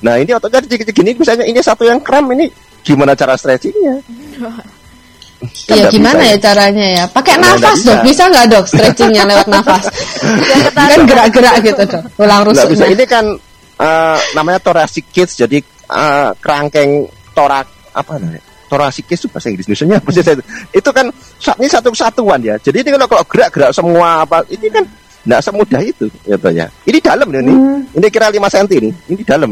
[0.03, 2.51] Nah ini ototnya kecil-kecil gini, misalnya ini satu yang kram ini
[2.83, 3.95] gimana cara stretchingnya?
[5.67, 7.03] Kan Iya gimana bisa ya caranya ya?
[7.11, 9.83] Pakai Ya, nggak nafas dok, bisa nggak dok stretchingnya lewat nafas?
[10.71, 12.63] kan gerak-gerak gitu dok, ulang Nggak bisa.
[12.63, 12.87] rusuknya.
[12.95, 13.25] Ini kan
[13.79, 15.59] eh, namanya thoracic cage, jadi
[15.91, 18.39] eh, kerangkeng torak apa namanya?
[18.71, 20.43] Thoracic cage itu bahasa Inggris Indonesia apa sih saya itu?
[20.79, 21.05] Itu kan
[21.59, 22.55] ini satu kesatuan ya.
[22.63, 24.83] Jadi ini kalau kalau gerak-gerak semua apa ini kan
[25.23, 26.67] nggak semudah itu gitu ya.
[26.83, 27.53] Ini dalam nih, ini.
[27.95, 28.89] Ini kira 5 cm ini.
[29.07, 29.51] Ini dalam.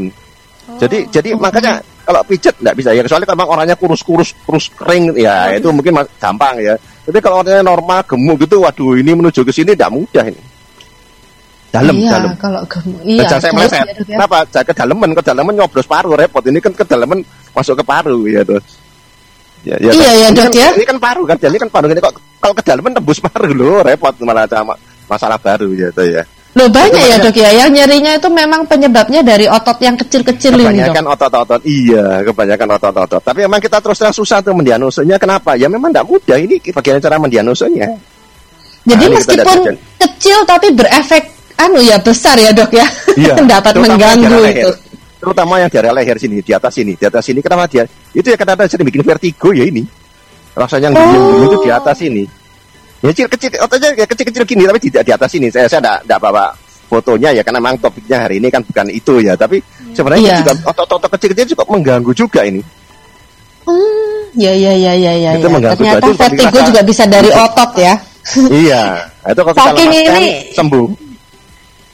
[0.78, 5.54] Jadi jadi makanya kalau pijet nggak bisa ya kecuali kalau orangnya kurus-kurus kurus kering ya
[5.54, 6.76] itu mungkin mas- gampang ya.
[7.08, 10.42] Tapi kalau orangnya normal gemuk gitu, waduh ini menuju ke sini tidak mudah ini.
[11.72, 12.36] Dalam, iya, dalam.
[12.36, 13.24] kalau gemuk, Iya, iya.
[13.32, 13.80] Jangan saya meleset.
[13.80, 14.04] ya, ya.
[14.20, 14.38] Kenapa?
[14.52, 16.44] Ke daleman, ke daleman nyoblos paru repot.
[16.44, 17.24] Ini kan ke daleman
[17.56, 18.60] masuk ke paru ya tuh.
[19.64, 20.70] Ya, Iya, ya, ini Dok, kan, ya.
[20.76, 22.12] Ini kan paru kan, jadi kan paru ini kok
[22.44, 24.76] kalau ke daleman tembus paru loh, repot malah sama
[25.12, 26.24] masalah baru tuh ya.
[26.52, 30.84] Loh banyak ya dok ya, yang nyerinya itu memang penyebabnya dari otot yang kecil-kecil ini
[30.84, 30.92] dok.
[30.92, 33.22] Kebanyakan otot-otot, iya, kebanyakan otot-otot.
[33.24, 35.16] Tapi memang kita terus terang susah tuh mendiagnosenya.
[35.16, 35.56] Kenapa?
[35.56, 36.36] Ya memang tidak mudah.
[36.36, 37.88] Ini bagian cara mendiagnosenya.
[38.84, 39.60] Jadi Nah, meskipun
[39.96, 41.24] kecil tapi berefek
[41.56, 42.84] anu ya besar ya dok ya,
[43.16, 43.36] Iya.
[43.56, 44.44] dapat mengganggu itu.
[44.44, 44.76] leher.
[45.24, 47.40] Terutama yang di area leher sini, di atas sini, di atas sini.
[47.40, 47.88] Kenapa dia?
[48.12, 49.88] Itu ya kadang-kadang sering bikin vertigo ya ini.
[50.52, 51.48] Rasanya yang Oh.
[51.48, 52.28] itu di atas ini.
[53.02, 55.50] Ya kecil kecil ototnya ya kecil-kecil gini tapi tidak di atas ini.
[55.50, 56.46] Saya saya enggak, enggak bawa
[56.86, 59.34] fotonya ya karena memang topiknya hari ini kan bukan itu ya.
[59.34, 59.58] Tapi
[59.92, 60.38] sebenarnya Iya.
[60.40, 62.62] juga otot-otot kecil-kecil cukup mengganggu juga ini.
[63.62, 65.32] Hmm, ya ya ya ya ya.
[65.34, 65.54] Itu ya.
[65.54, 67.94] mengganggu Ternyata baju, vertigo rasa- juga bisa dari otot ya.
[68.66, 68.84] iya.
[69.24, 70.88] Itu kalau kita Saking lepaskan, ini- sembuh.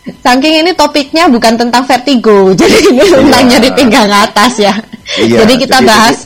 [0.08, 3.52] Saking ini topiknya bukan tentang vertigo, jadi ini tentang Iya.
[3.56, 4.74] nyeri pinggang atas ya.
[5.20, 6.18] Iya, jadi kita jadi- bahas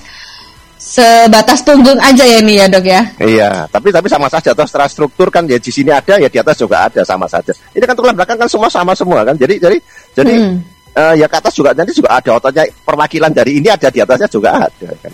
[0.92, 3.02] sebatas punggung aja ya nih ya dok ya.
[3.16, 6.36] Iya, tapi tapi sama saja toh secara struktur kan ya di sini ada ya di
[6.36, 7.56] atas juga ada sama saja.
[7.72, 9.40] Ini kan tulang belakang kan semua sama semua kan.
[9.40, 9.78] Jadi jadi
[10.12, 10.60] jadi Hmm.
[10.92, 14.28] eh, ya ke atas juga nanti juga ada ototnya perwakilan dari ini ada di atasnya
[14.28, 15.12] juga ada kan.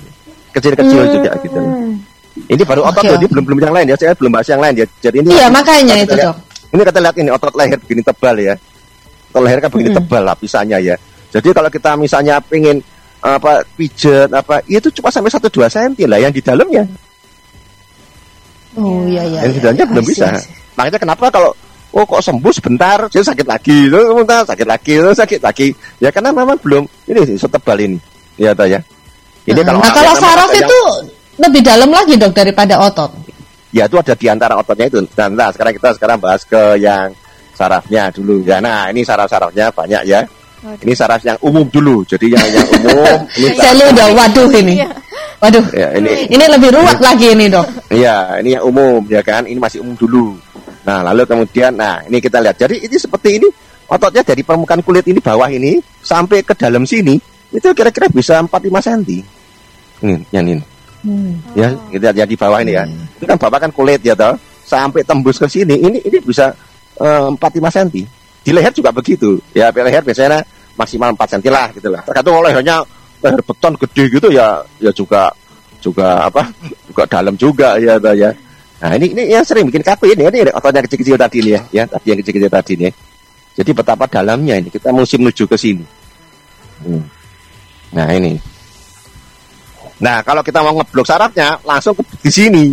[0.49, 1.13] Kecil-kecil Hmm.
[1.13, 1.59] juga gitu.
[2.47, 3.13] Ini baru otot oke.
[3.13, 3.95] ini belum belum yang lain ya.
[3.97, 4.86] Saya belum bahas yang lain ya.
[4.99, 6.38] Jadi ini Iya makanya itu lihat- dok.
[6.67, 8.53] Ini kita lihat ini otot leher begini tebal ya.
[9.30, 9.97] Otot leher kan begini Hmm.
[10.01, 10.95] tebal lapisannya ya.
[11.30, 12.82] Jadi kalau kita misalnya pengen
[13.18, 16.84] apa pijet apa itu cuma sampai 1 2 cm lah yang di dalamnya.
[18.78, 19.39] Oh iya iya.
[19.45, 19.91] yang di iya, dalamnya iya.
[19.91, 20.26] belum bisa.
[20.30, 20.53] I see.
[20.78, 21.51] Makanya kenapa kalau
[21.97, 25.68] oh kok sembuh sebentar, saya sakit lagi, terus sebentar sakit lagi, terus sakit lagi.
[25.97, 27.97] Ya karena memang belum ini sih setebal ini,
[28.38, 28.78] ya toh ya.
[29.49, 30.80] Ini kalau nah, kalau saraf ada yang- itu
[31.41, 33.11] lebih dalam lagi dok daripada otot.
[33.68, 35.01] ya itu ada di antara ototnya itu.
[35.11, 37.11] Dan nah, sekarang kita sekarang bahas ke yang
[37.57, 38.45] sarafnya dulu.
[38.45, 40.22] Ya, nah ini saraf-sarafnya banyak ya.
[40.66, 40.82] Waduh.
[40.82, 42.01] Ini saraf yang umum dulu.
[42.01, 44.74] Jadi yang yang umum ini Saya lu udah waduh ini.
[44.82, 44.89] Iya.
[45.38, 45.66] Waduh.
[45.70, 47.66] ya ini Ini lebih ruwet lagi ini dok.
[47.93, 49.45] Iya, ini yang umum ya kan.
[49.45, 50.34] Ini masih umum dulu.
[50.88, 52.58] Nah, lalu kemudian nah, ini kita lihat.
[52.58, 53.47] Jadi ini seperti ini
[53.86, 57.16] ototnya dari permukaan kulit ini bawah ini sampai ke dalam sini
[57.53, 59.01] itu kira-kira bisa 4 5 cm.
[60.03, 60.64] Ini, yang ini.
[61.05, 61.38] Hmm.
[61.53, 62.84] Ya, kita lihat di bawah ini ya.
[63.20, 64.34] Itu kan bawah kan kulit ya toh.
[64.68, 66.51] Sampai tembus ke sini ini ini bisa
[66.97, 68.18] eh, 4 5 cm.
[68.47, 69.43] Di leher juga begitu.
[69.51, 70.39] Ya, leher biasanya
[70.79, 71.99] maksimal 4 cm lah gitu lah.
[72.07, 72.79] Tergantung lehernya
[73.19, 75.27] leher beton gede gitu ya ya juga
[75.83, 76.47] juga apa?
[76.87, 78.31] juga dalam juga ya ya.
[78.77, 81.83] Nah, ini ini yang sering bikin kaku ini ini ototnya kecil-kecil tadi ini ya, ya
[81.91, 82.89] tadi yang kecil-kecil tadi ini.
[83.57, 85.83] Jadi betapa dalamnya ini kita mesti menuju ke sini.
[86.87, 87.03] Hmm.
[87.91, 88.37] Nah, ini.
[89.97, 92.65] Nah, kalau kita mau ngeblok sarafnya, langsung ke di sini.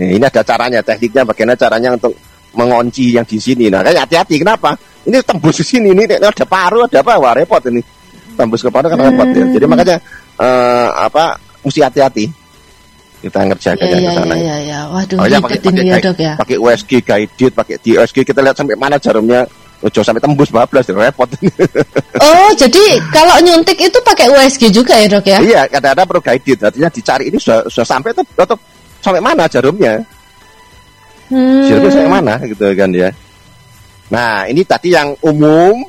[0.00, 2.16] Nah, ini ada caranya, tekniknya bagaimana caranya untuk
[2.54, 3.68] mengunci yang di sini.
[3.68, 4.72] Nah, kayak hati-hati, kenapa?
[5.04, 7.16] Ini tembus ke sini, ini ada paru, ada apa?
[7.16, 7.80] Wah, repot ini.
[8.36, 9.44] Tembus ke paru kan repot ya.
[9.56, 9.96] Jadi makanya
[10.36, 11.36] eh, apa?
[11.64, 12.24] Mesti hati-hati.
[13.18, 14.34] Kita ngerjakan Iya yang iya ke sana.
[14.38, 14.78] iya iya.
[14.94, 16.32] Waduh Oh, ya, pakai pakai ya dok ya.
[16.38, 19.42] pakai USG guided, pakai di USG kita lihat sampai mana jarumnya.
[19.78, 21.26] Ojo sampai tembus bablas repot.
[22.18, 25.38] Oh jadi kalau nyuntik itu pakai USG juga ya dok ya?
[25.38, 26.58] Iya, kadang-kadang perlu guided.
[26.62, 28.56] Artinya dicari ini sudah, sudah sampai atau, atau
[28.98, 30.02] sampai mana jarumnya?
[31.28, 31.64] Hmm.
[31.68, 33.10] Jarumnya sampai mana gitu kan ya.
[34.08, 35.84] Nah, ini tadi yang umum,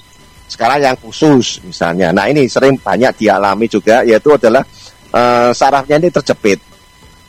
[0.51, 2.11] sekarang yang khusus misalnya.
[2.11, 4.63] Nah, ini sering banyak dialami juga yaitu adalah
[5.15, 6.59] eh, sarafnya ini terjepit.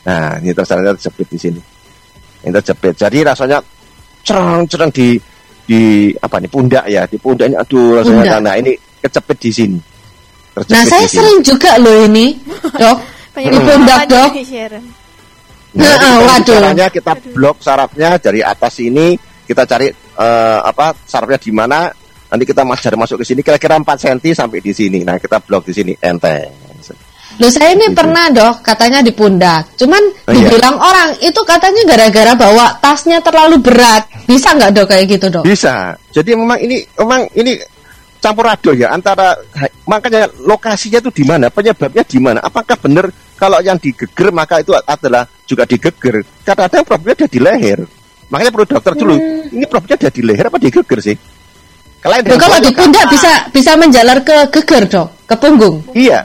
[0.06, 1.61] Nah, ini sarafnya terjepit di sini.
[2.42, 2.94] Ini terjepit.
[2.98, 3.58] Jadi rasanya
[4.26, 5.14] cerang-cerang di
[5.70, 8.42] di apa nih pundak ya, di pundak ini aduh rasanya Pundak.
[8.42, 9.78] nah ini kecepit di sini.
[10.50, 12.34] Terjepit Nah saya sering juga loh ini
[12.74, 12.98] dok.
[13.30, 14.30] Banyak Di pundak, Dok.
[15.70, 16.58] Nah, Nah, waduh.
[16.58, 19.14] caranya kita blok sarafnya dari atas ini,
[19.46, 19.86] kita cari
[20.20, 21.88] eh, apa sarafnya di mana,
[22.26, 25.00] nanti kita masuk masuk ke sini kira-kira 4 cm sampai di sini.
[25.06, 26.50] Nah, kita blok di sini enteng.
[27.38, 27.96] Loh saya ini Gitu.
[27.96, 29.72] pernah dok katanya di pundak.
[29.78, 30.44] Cuman Oh, iya.
[30.44, 34.04] dibilang orang itu katanya gara-gara bawa tasnya terlalu berat.
[34.28, 35.44] Bisa nggak dok kayak gitu dok?
[35.46, 35.94] Bisa.
[36.12, 37.56] Jadi memang ini memang ini
[38.20, 39.32] campur aduk ya antara
[39.88, 42.44] makanya lokasinya itu di mana, penyebabnya di mana?
[42.44, 43.08] Apakah benar
[43.40, 46.22] kalau yang digeger maka itu adalah juga digeger?
[46.46, 47.80] Kadang-kadang problemnya ada di leher.
[48.30, 49.16] Makanya perlu dokter dulu.
[49.51, 51.16] Ini problemnya ada di leher apa di geger sih?
[52.01, 55.84] Kalian kalau di pundak bisa bisa menjalar ke geger dok, ke punggung.
[55.92, 56.24] Iya.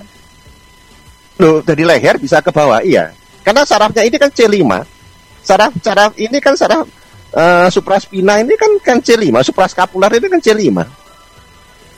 [1.36, 3.12] Loh, dari leher bisa ke bawah, iya.
[3.44, 4.64] Karena sarafnya ini kan C5.
[5.44, 6.88] Saraf saraf ini kan saraf
[7.36, 10.80] eh, supraspina ini kan kan C5, supraskapular ini kan C5.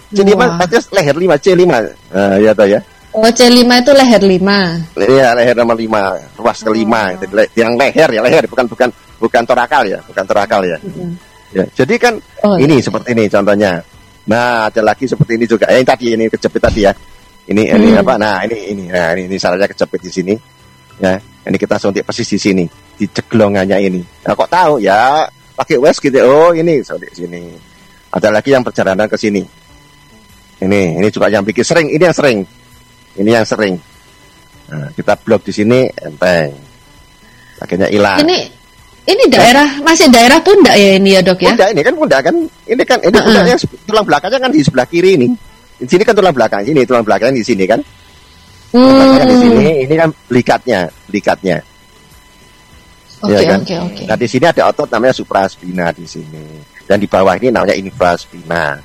[0.07, 0.57] C5 Wah.
[0.57, 1.63] artinya leher 5, C5.
[1.67, 2.79] Nah, ya toh ya.
[3.17, 7.17] Oh C5 itu leher 5 Iya, leher nomor 5, ruas kelima.
[7.17, 10.77] Jadi, le- Yang leher ya, leher bukan bukan bukan torakal ya, bukan torakal ya.
[11.49, 12.13] Ya, jadi kan
[12.45, 13.81] Oh, ini seperti ini contohnya.
[14.29, 15.65] Nah, ada lagi seperti ini juga.
[15.71, 16.93] Eh, Yang tadi ini kejepit tadi ya.
[17.47, 18.01] Ini ini Hmm.
[18.05, 18.13] apa?
[18.19, 18.83] Nah, ini ini.
[18.91, 20.33] Nah, ini, ini sarafnya kejepit di sini.
[20.99, 24.01] Ya, ini kita suntik persis di sini, di ceglongannya ini.
[24.27, 24.77] Nah, kok tahu?
[24.77, 26.19] Ya, pakai wes gitu.
[26.21, 27.49] Oh, ini suntik sini.
[28.11, 29.41] Ada lagi yang perjalanan ke sini.
[30.57, 31.87] Ini, ini juga yang bikin sering.
[31.89, 32.39] Ini yang sering.
[33.17, 33.75] Ini yang sering.
[34.67, 36.53] Nah, kita blok di sini enteng.
[37.57, 38.21] Akhirnya hilang.
[38.21, 38.37] Ini
[39.07, 41.55] ini daerah masih daerah pundak ya ini ya dok ya?
[41.55, 42.35] Pundak ini kan pundak kan
[42.67, 43.23] ini kan ini Heeh.
[43.23, 45.27] pundaknya se- tulang belakangnya kan di sebelah kiri ini.
[45.77, 47.79] Di sini kan tulang belakang, sini tulang belakangnya di sini kan.
[48.69, 49.83] Tulang belakangnya di sini, Hmm.
[49.87, 51.57] ini kan likatnya, likatnya.
[53.17, 53.59] Oke Iya kan?
[53.65, 54.03] oke oke.
[54.05, 56.45] Nah di sini ada otot namanya supraspina di sini,
[56.85, 58.77] dan di bawah ini namanya infraspina.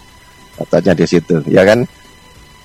[0.57, 1.85] Ototnya di situ, ya kan?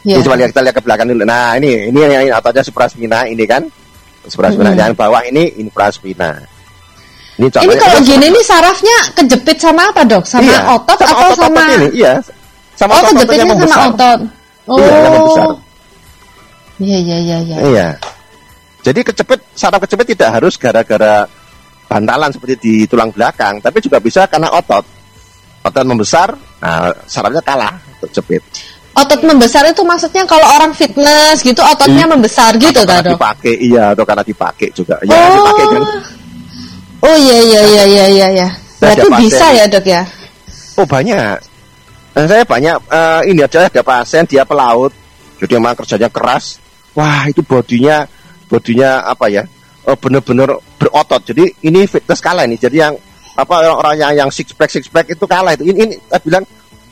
[0.07, 0.15] Ya.
[0.15, 1.23] Ini coba lihat kita lihat ke belakang dulu.
[1.27, 3.67] Nah ini ini yang ototnya supraspina ini kan,
[4.23, 4.71] supraspina.
[4.71, 4.79] Hmm.
[4.79, 6.39] Yang bawah ini infraspina.
[7.37, 10.25] Ini, Ini kalau gini nih sarafnya kejepit sama apa dok?
[10.25, 11.63] Sama Iya, otot atau otot-otot sama?
[11.77, 12.13] ini, iya.
[12.73, 13.87] Sama Oh otot-ototnya kejepitnya sama membesar.
[13.93, 14.19] otot.
[14.65, 14.77] Oh.
[14.79, 15.47] Iya, yang membesar.
[16.77, 17.57] Iya iya iya iya.
[17.61, 17.87] Iya.
[18.87, 21.27] Jadi kecepit, saraf kecepit tidak harus gara-gara
[21.85, 24.87] bantalan seperti di tulang belakang, tapi juga bisa karena otot.
[25.61, 26.31] Otot membesar,
[26.63, 28.41] nah sarafnya kalah untuk jepit.
[28.97, 33.83] Otot membesar itu maksudnya kalau orang fitness gitu ototnya membesar gitu Atau karena dipakai, iya,
[33.93, 34.97] atau karena dipakai juga.
[35.05, 35.37] Ya, oh.
[35.37, 35.83] dipakai kan.
[37.05, 38.47] Oh iya iya iya iya iya ya.
[38.81, 40.01] Berarti bisa ya dok ya?
[40.81, 41.37] Oh banyak.
[42.17, 44.89] Dan saya banyak eh, ini aja ada pasien dia pelaut,
[45.37, 46.57] jadi emang kerjanya keras.
[46.97, 48.09] Wah itu bodinya
[48.49, 49.45] bodinya apa ya?
[49.85, 51.21] Oh, bener-bener berotot.
[51.21, 52.57] Jadi ini fitness kala ini.
[52.57, 52.97] Jadi yang
[53.37, 55.69] apa orang yang yang six pack six pack itu kalah itu.
[55.69, 56.43] Ini, ini saya bilang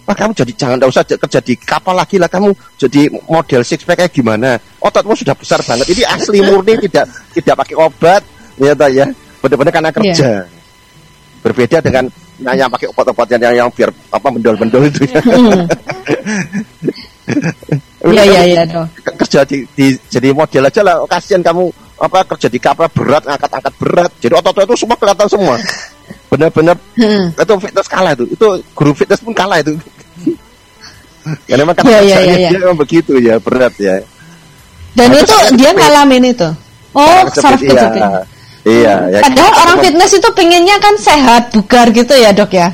[0.06, 2.53] Wah kamu jadi jangan enggak usah kerja di kapal lagi lah kamu.
[2.78, 4.53] Jadi model six pack kayak gimana?
[4.78, 5.89] Ototmu sudah besar banget.
[5.97, 8.22] Ini asli murni tidak tidak pakai obat.
[8.62, 9.10] Ya toh ya.
[9.41, 10.45] Benar-benar karena kerja.
[11.41, 12.06] Berbeda dengan
[12.38, 15.22] yang pakai obat-obat yang, yang yang biar apa mendol-mendol itu ya.
[15.26, 15.66] Hmm.
[18.06, 18.62] Iya iya iya.
[19.01, 21.01] Ke- kerja di, di jadi model aja lah.
[21.10, 21.66] Kasihan kamu
[21.97, 24.12] apa kerja di kapal berat ngangkat-angkat berat.
[24.22, 25.58] Jadi otot itu semua kelihatan semua
[26.36, 27.32] benar-benar Hmm.
[27.32, 29.72] itu fitness kalah itu itu guru fitness pun kalah itu
[31.48, 32.50] karena memang kan Iya, iya, kerjanya iya, iya.
[32.52, 33.96] dia memang begitu ya berat ya
[34.94, 35.76] Dan Nah, itu dia kejepit.
[35.78, 36.50] ngalamin itu.
[36.94, 37.68] Oh, saraf iya.
[37.70, 38.02] kejepit.
[38.64, 42.72] iya ya Padahal orang fitness itu pengennya kan sehat, bugar gitu ya dok ya.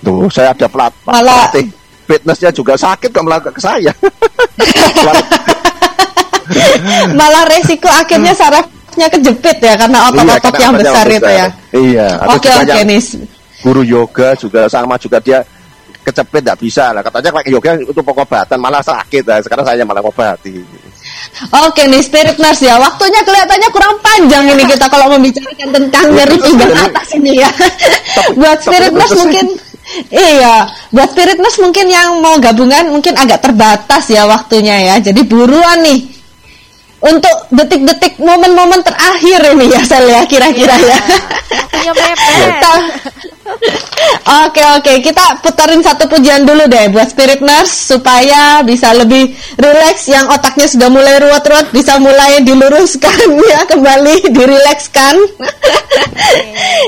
[0.00, 1.64] tuh saya ada pelat Malah- pelatih
[2.04, 3.88] fitnessnya juga sakit kok malah ke saya
[7.14, 8.36] Malah resiko akhirnya
[8.94, 11.46] sarafnya kejepit ya karena otot-otot karena yang besar itu ya.
[11.74, 13.00] iya Oke oke yang nih.
[13.66, 15.42] guru yoga juga sama juga dia
[16.04, 20.04] kecepit tidak bisa lah katanya pakai yoga itu pengobatan malah sakit lah sekarang saya malah
[20.04, 20.62] obati
[21.66, 22.78] Oke nih spirit nurse ya.
[22.80, 27.50] Waktunya kelihatannya kurang panjang ini kita kalau membicarakan tentang nyeri pinggang atas ini ya.
[28.40, 29.46] buat spirit nurse mungkin
[30.08, 30.64] Iya,
[30.94, 34.94] buat spirit nurse mungkin yang mau gabungan mungkin agak terbatas ya waktunya ya.
[35.02, 36.13] Jadi buruan nih
[37.04, 40.98] untuk detik-detik momen-momen terakhir ini ya Sel ya kira-kira ya.
[41.52, 42.16] Waktunya mepet.
[42.16, 42.82] Kita-
[44.48, 49.30] Oke oke kita putarin satu pujian dulu deh buat spirit nurse supaya bisa lebih
[49.60, 53.20] rileks yang otaknya sudah mulai ruwet-ruwet bisa mulai diluruskan
[53.52, 55.14] ya kembali dirilekskan.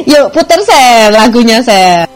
[0.08, 2.08] Yuk putar saya lagunya saya.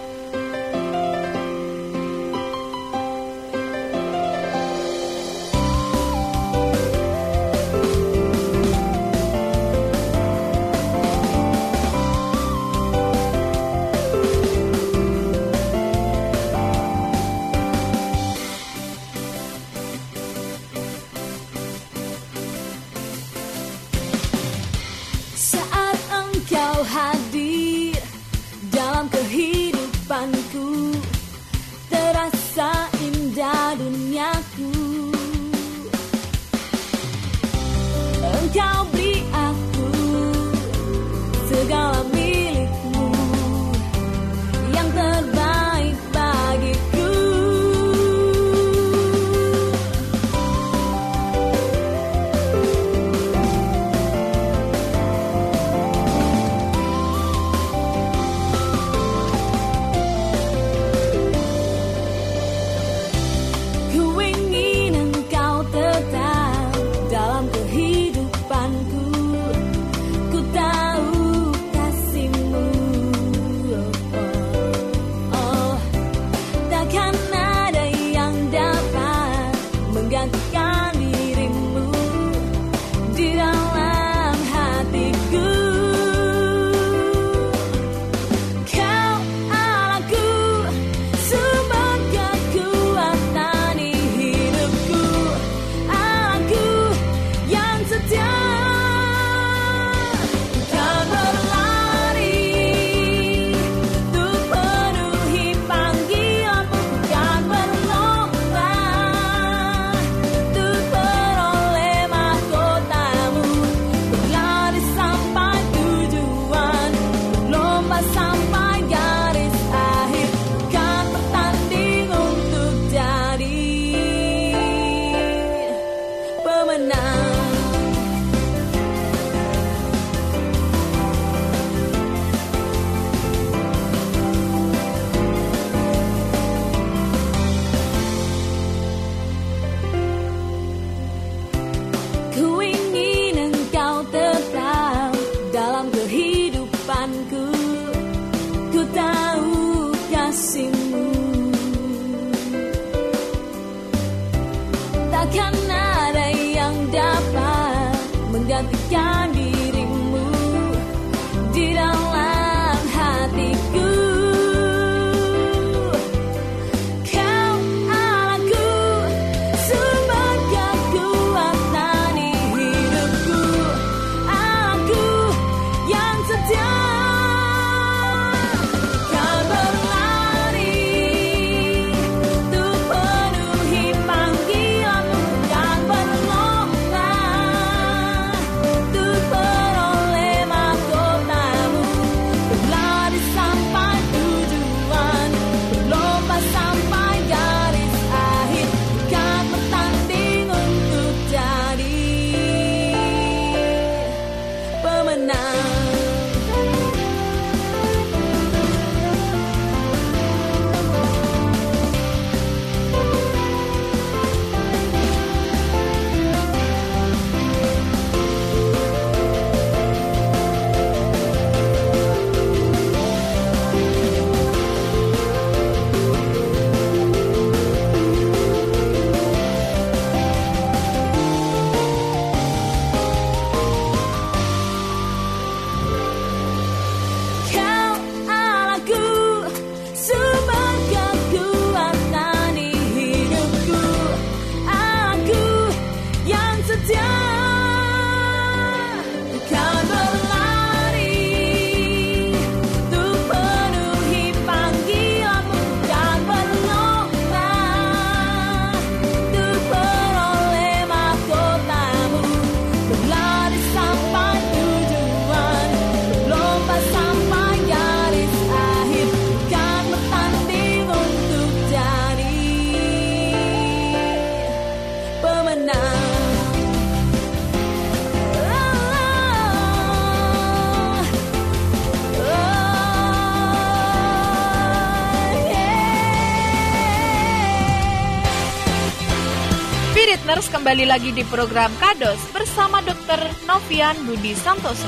[290.70, 293.18] Kembali lagi di program Kados bersama Dr.
[293.42, 294.86] Novian Budi Santoso.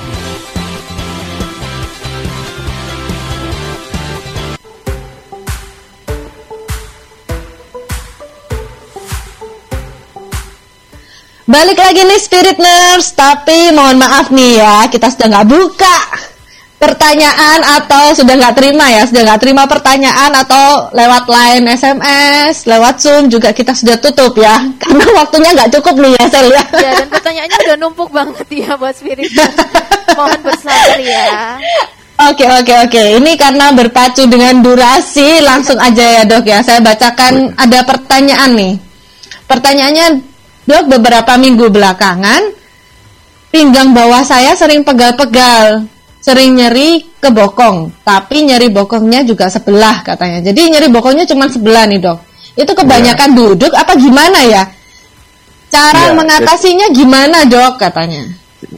[11.43, 16.22] Balik lagi nih Spirit Nurse, tapi mohon maaf nih ya, kita sudah nggak buka
[16.83, 22.99] pertanyaan atau sudah nggak terima ya, sudah nggak terima pertanyaan atau lewat line SMS, lewat
[22.99, 26.63] Zoom juga kita sudah tutup ya, karena waktunya nggak cukup nih ya Sel ya.
[26.75, 29.31] Ya, dan pertanyaannya udah numpuk banget ya buat Spirit.
[30.19, 31.55] Mohon bersabar ya.
[32.29, 37.55] Oke oke oke, ini karena berpacu dengan durasi, langsung aja ya dok ya, saya bacakan
[37.55, 38.73] ada pertanyaan nih.
[39.47, 40.07] Pertanyaannya
[40.67, 42.53] dok beberapa minggu belakangan
[43.49, 45.89] pinggang bawah saya sering pegal-pegal,
[46.23, 50.39] sering nyeri ke bokong, tapi nyeri bokongnya juga sebelah katanya.
[50.39, 52.17] Jadi nyeri bokongnya cuma sebelah nih dok.
[52.55, 54.63] Itu kebanyakan duduk apa gimana ya?
[55.67, 58.23] Cara Iya, mengatasinya gimana dok katanya?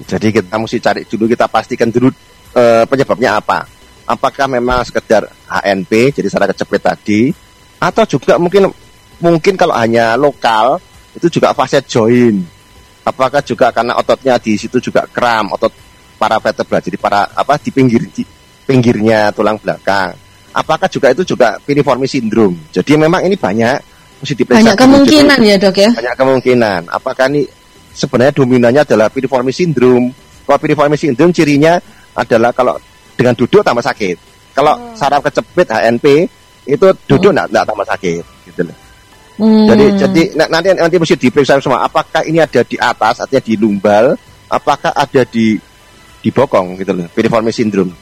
[0.10, 2.10] Jadi kita mesti cari dulu kita pastikan dulu
[2.58, 3.70] eh, penyebabnya apa.
[4.10, 7.22] Apakah memang sekedar HNP jadi saraf kecepit tadi
[7.78, 8.74] atau juga mungkin
[9.22, 10.82] mungkin kalau hanya lokal
[11.14, 12.42] itu juga fase join.
[13.06, 15.70] Apakah juga karena ototnya di situ juga kram, otot
[16.16, 18.24] para vertebra jadi para apa di pinggir di
[18.66, 20.16] pinggirnya tulang belakang.
[20.56, 22.56] Apakah juga itu juga piriformis syndrome.
[22.72, 23.78] Jadi memang ini banyak
[24.24, 24.72] mesti diperiksa.
[24.72, 25.92] Banyak kemungkinan ya dok ya.
[25.92, 26.82] banyak kemungkinan.
[26.88, 27.44] Apakah ini
[27.92, 30.16] sebenarnya dominannya adalah piriformis syndrome?
[30.48, 31.76] Kalau piriformis syndrome cirinya
[32.16, 32.80] adalah kalau
[33.20, 34.18] dengan duduk tambah sakit.
[34.56, 36.06] Kalau saraf kecepit HNP
[36.66, 38.78] itu duduk enggak enggak tambah sakit gitu loh.
[39.36, 39.68] Hmm.
[39.68, 43.54] Jadi jadi na- nanti nanti mesti diperiksa semua apakah ini ada di atas artinya di
[43.60, 44.16] lumbal,
[44.48, 45.60] apakah ada di
[46.26, 47.94] di bokong gitu loh, piriformis syndrome.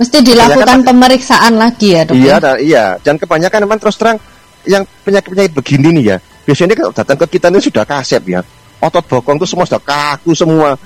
[0.00, 2.16] Mesti dilakukan Kebanyakan- pemeriksaan lagi ya dok.
[2.16, 2.36] Iya, ya?
[2.40, 2.84] dan, iya.
[2.96, 4.16] Dan kebanyakan memang terus terang
[4.64, 6.16] yang penyakit-penyakit begini nih ya.
[6.48, 8.40] Biasanya kalau datang ke kita ini sudah kasep ya.
[8.80, 10.80] Otot bokong itu semua sudah kaku semua.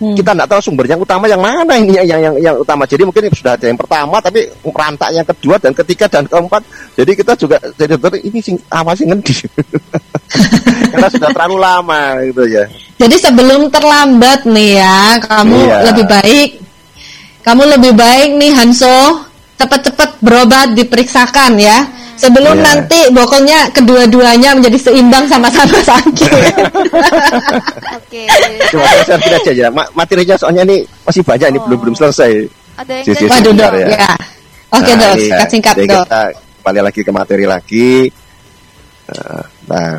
[0.00, 0.16] Hmm.
[0.16, 2.88] Kita nggak tahu sumber yang utama yang mana ini yang, yang yang yang utama.
[2.88, 6.64] Jadi mungkin sudah ada yang pertama, tapi rantak yang kedua dan ketiga dan keempat.
[6.96, 9.44] Jadi kita juga jadi ini sing awasi ngendi.
[10.96, 12.64] Karena sudah terlalu lama gitu ya.
[12.96, 15.76] Jadi sebelum terlambat nih ya, kamu Iya.
[15.92, 16.50] lebih baik,
[17.44, 19.24] kamu lebih baik nih Hanso,
[19.60, 21.78] cepet-cepet berobat diperiksakan ya.
[22.20, 22.62] Sebelum Iya.
[22.62, 26.52] nanti bokongnya kedua-duanya menjadi seimbang sama-sama sakit.
[27.96, 28.22] Oke.
[28.70, 29.68] Cuma saya tidak aja ya.
[29.72, 31.64] Ma- Materinya soalnya ini masih banyak ini Oh.
[31.64, 32.32] belum belum selesai.
[32.76, 33.86] Ada yang Waduh sebentar dok, ya.
[33.96, 34.10] ya.
[34.70, 35.24] Oke Nah, dok, ini ya.
[35.26, 36.04] singkat-singkat Jadi dok.
[36.06, 36.22] Kita
[36.60, 37.90] kembali lagi ke materi lagi.
[39.08, 39.94] Eh, Nah,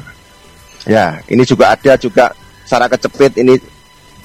[0.83, 2.25] ya ini juga ada juga
[2.63, 3.55] saraf kecepit ini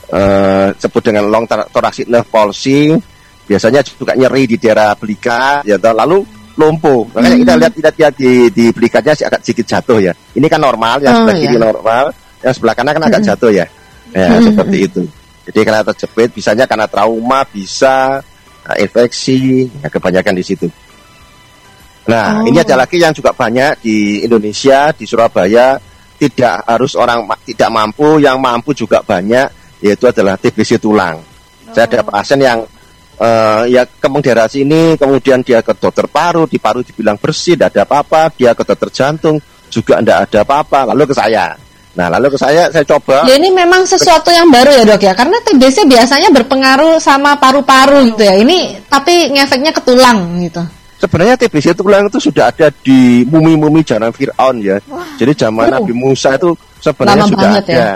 [0.07, 2.93] eh, sebut dengan long thor- thoracic nerve palsy.
[3.47, 5.95] Biasanya juga nyeri di daerah belikat, ya toh.
[5.95, 6.27] lalu
[6.57, 7.05] lumpuh.
[7.13, 7.61] Makanya kita Hmm.
[7.61, 10.13] lihat lihat lihat di di belikatnya sih agak sedikit jatuh ya.
[10.33, 11.61] Ini kan normal, yang Oh, sebelah kiri ya.
[11.61, 12.05] normal,
[12.41, 13.29] yang sebelah kanan kan agak Hmm.
[13.33, 13.67] jatuh ya.
[14.17, 14.45] Ya Hmm.
[14.49, 15.03] seperti itu.
[15.47, 18.19] Jadi karena terjepit, bisanya karena trauma, bisa
[18.67, 20.67] nah, infeksi, ya kebanyakan di situ.
[22.07, 22.49] Nah, Oh.
[22.51, 25.79] ini ada lagi yang juga banyak di Indonesia, di Surabaya,
[26.17, 31.19] tidak harus orang ma- tidak mampu, yang mampu juga banyak, yaitu adalah TBC tulang.
[31.75, 32.11] Saya ada Oh.
[32.11, 32.63] pasien yang
[33.21, 37.83] eh, ya daerah sini, kemudian dia ke dokter paru, di paru dibilang bersih, tidak ada
[37.89, 39.37] apa-apa, dia ke dokter jantung,
[39.69, 41.57] juga tidak ada apa-apa, lalu ke saya.
[41.97, 43.25] Nah, lalu ke saya, saya coba.
[43.25, 48.05] Ya ini memang sesuatu yang baru ya dok ya, karena TBC biasanya berpengaruh sama paru-paru
[48.13, 48.37] gitu ya.
[48.37, 50.61] Ini tapi ngefeknya ke tulang gitu.
[50.97, 54.77] Sebenarnya TBC tulang itu sudah ada di mumi-mumi zaman Fir'aun ya.
[55.17, 55.81] Jadi zaman Oh.
[55.81, 56.53] Nabi Musa itu
[56.85, 57.77] sebenarnya sudah banget ada.
[57.77, 57.93] ya.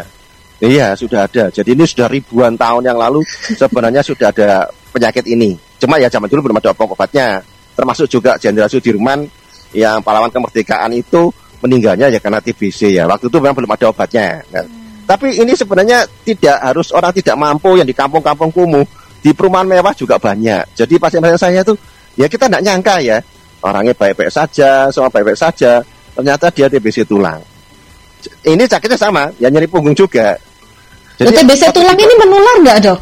[0.60, 1.44] Iya, sudah ada.
[1.48, 3.24] Jadi ini sudah ribuan tahun yang lalu
[3.56, 5.56] sebenarnya sudah ada penyakit ini.
[5.80, 7.40] Cuma ya zaman dulu belum ada obat-obatnya.
[7.74, 9.24] Termasuk juga Jenderal Sudirman
[9.72, 11.30] yang pahlawan kemerdekaan itu
[11.62, 13.08] meninggalnya ya karena TBC ya.
[13.08, 14.44] Waktu itu memang belum ada obatnya.
[14.52, 14.66] Nah,
[15.10, 18.86] Tapi ini sebenarnya tidak harus orang tidak mampu yang di kampung-kampung kumuh.
[19.20, 20.78] Di perumahan mewah juga banyak.
[20.78, 21.76] Jadi pasien-pasien saya tuh
[22.14, 23.18] ya kita tidak nyangka ya
[23.60, 25.84] orangnya baik-baik saja, semua baik-baik saja.
[26.16, 27.40] Ternyata dia TBC tulang.
[28.44, 30.36] Ini sakitnya sama, ya nyeri punggung juga.
[31.16, 32.98] Jadi, TBC tulang ini menular nggak dok?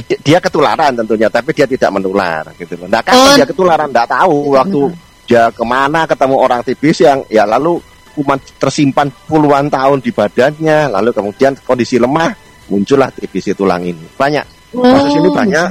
[0.00, 2.88] Dia ketularan tentunya, tapi dia tidak menular gitu loh.
[2.88, 3.12] Nah, Oh.
[3.12, 4.80] kapan dia ketularan tidak tahu waktu
[5.28, 7.76] dia ke mana ketemu orang TBC yang ya lalu
[8.16, 12.32] kuman tersimpan puluhan tahun di badannya, lalu kemudian kondisi lemah
[12.72, 14.00] muncullah TBC tulang ini.
[14.16, 15.34] Banyak kasus ini Oh.
[15.36, 15.68] banyak,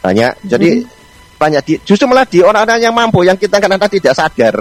[0.00, 0.32] banyak.
[0.48, 0.70] Jadi
[1.36, 4.54] banyak di, justru malah di orang-orang yang mampu yang kita kadang-kadang tidak sadar,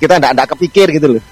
[0.00, 1.22] kita tidak tidak kepikir gitu loh,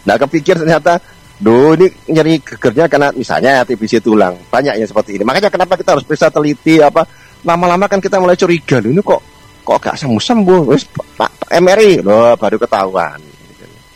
[0.00, 1.00] tidak kepikir ternyata
[1.34, 4.38] Duh, ini nyeri gegernya karena misalnya TBC tulang.
[4.48, 5.26] Banyak yang seperti ini.
[5.26, 7.02] Makanya kenapa kita harus periksa teliti apa
[7.42, 9.20] lama-lama kan kita mulai curiga ini kok
[9.66, 10.62] kok gak sembuh-sembuh.
[10.70, 13.18] Wis Pak MRI loh baru ketahuan.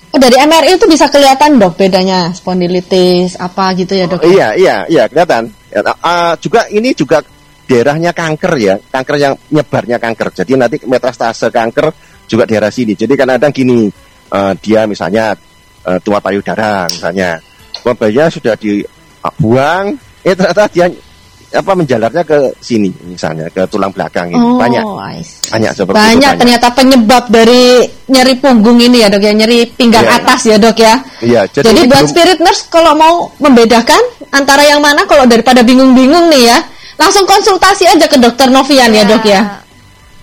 [0.08, 4.24] Oh, dari MRI itu bisa kelihatan dok bedanya spondilitis apa gitu ya dok?
[4.24, 5.52] Iya, iya, iya, kelihatan.
[5.68, 7.20] Ya, ah, juga ini juga
[7.68, 10.32] daerahnya kanker ya, kanker yang nyebarnya kanker.
[10.32, 11.92] Jadi nanti metastase kanker
[12.24, 12.96] juga daerah sini.
[12.96, 13.84] Jadi kadang-kadang gini,
[14.32, 15.36] eh, dia misalnya
[15.88, 17.40] eh, tua payudara misalnya,
[17.82, 20.86] bayinya sudah dibuang, eh ternyata dia
[21.48, 24.84] apa menjalarnya ke sini misalnya ke tulang belakang ini Oh, banyak
[25.48, 26.40] banyak seperti itu Banyak banyak.
[26.44, 27.62] ternyata penyebab dari
[28.04, 30.16] nyeri punggung ini ya dok ya, nyeri pinggang Iya.
[30.20, 30.94] atas ya dok ya.
[31.24, 35.64] Iya, jadi, Jadi, buat belum- spirit nurse kalau mau membedakan antara yang mana kalau daripada
[35.64, 36.58] bingung-bingung nih ya,
[37.00, 39.40] langsung konsultasi aja ke dokter Novian ya dok ya.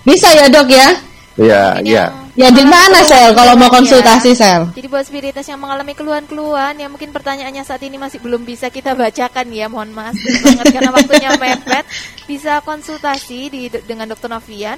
[0.06, 0.94] Bisa ya dok ya?
[1.42, 2.06] Iya, Mungkin iya.
[2.06, 3.76] yang Ya di mana sel kalau mau keluhan ya.
[3.80, 4.68] konsultasi sel?
[4.76, 8.92] Jadi buat spiritus yang mengalami keluhan-keluhan yang mungkin pertanyaannya saat ini masih belum bisa kita
[8.92, 11.88] bacakan ya, mohon maaf banget karena waktunya mepet.
[12.28, 14.28] Bisa konsultasi di dengan Dr.
[14.28, 14.76] Novian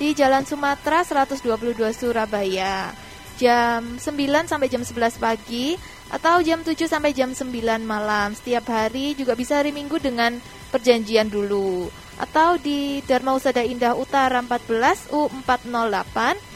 [0.00, 2.96] di Jalan Sumatera 122 Surabaya.
[3.36, 5.76] Jam 9 sampai jam 11 pagi
[6.08, 7.52] atau jam 7 sampai jam 9
[7.84, 8.32] malam.
[8.32, 10.40] Setiap hari juga bisa hari Minggu dengan
[10.72, 11.92] perjanjian dulu.
[12.16, 16.53] Atau di Dharma Usada Indah Utara 14 U408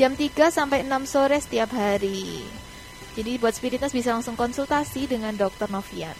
[0.00, 2.40] jam 3 sampai 6 sore setiap hari.
[3.12, 6.16] Jadi buat spiritus bisa langsung konsultasi dengan dokter Novian.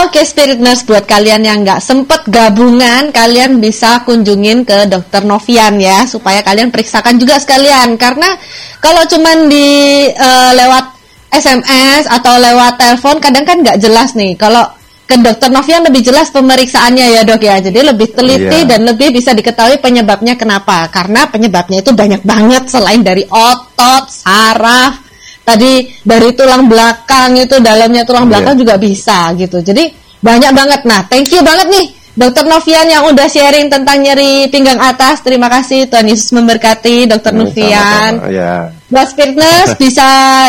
[0.00, 5.76] Oke Spirit Nurse buat kalian yang nggak sempet gabungan kalian bisa kunjungin ke dokter Novian
[5.76, 8.32] ya supaya kalian periksakan juga sekalian karena
[8.80, 10.96] kalau cuman di eh, lewat
[11.28, 14.64] SMS atau lewat telepon kadang kan nggak jelas nih kalau
[15.04, 18.68] ke dokter Novian lebih jelas pemeriksaannya ya dok ya jadi lebih teliti Iya.
[18.76, 25.04] dan lebih bisa diketahui penyebabnya kenapa karena penyebabnya itu banyak banget selain dari otot saraf
[25.44, 28.30] tadi dari tulang belakang itu dalamnya tulang Iya.
[28.32, 29.60] belakang juga bisa gitu.
[29.60, 29.92] Jadi
[30.24, 30.80] banyak banget.
[30.88, 31.86] Nah, thank you banget nih
[32.16, 35.20] Dokter Novian yang udah sharing tentang nyeri pinggang atas.
[35.20, 38.24] Terima kasih Tuhan Yesus memberkati Dokter Novian.
[38.32, 38.72] Ya.
[38.88, 40.06] Buat Spiritness bisa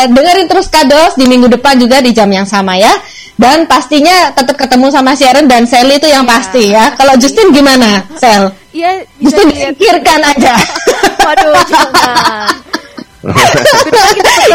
[0.08, 2.94] dengerin terus kados di minggu depan juga di jam yang sama ya.
[3.36, 6.88] Dan pastinya tetap ketemu sama Sharon dan Sally itu yang pasti ya.
[6.96, 8.48] Kalau Justin gimana, Sel?
[8.72, 10.56] Iya, Justin disingkirkan aja.
[11.26, 12.48] Waduh, jangan.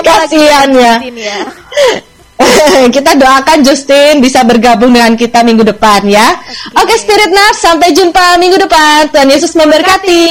[0.02, 0.96] Kasihan ya.
[1.14, 1.38] Ya.
[2.96, 6.34] kita doakan Justin bisa bergabung dengan kita minggu depan ya.
[6.78, 9.14] Oke, Spirit Nurse, sampai jumpa minggu depan.
[9.14, 10.26] Tuhan Yesus memberkati.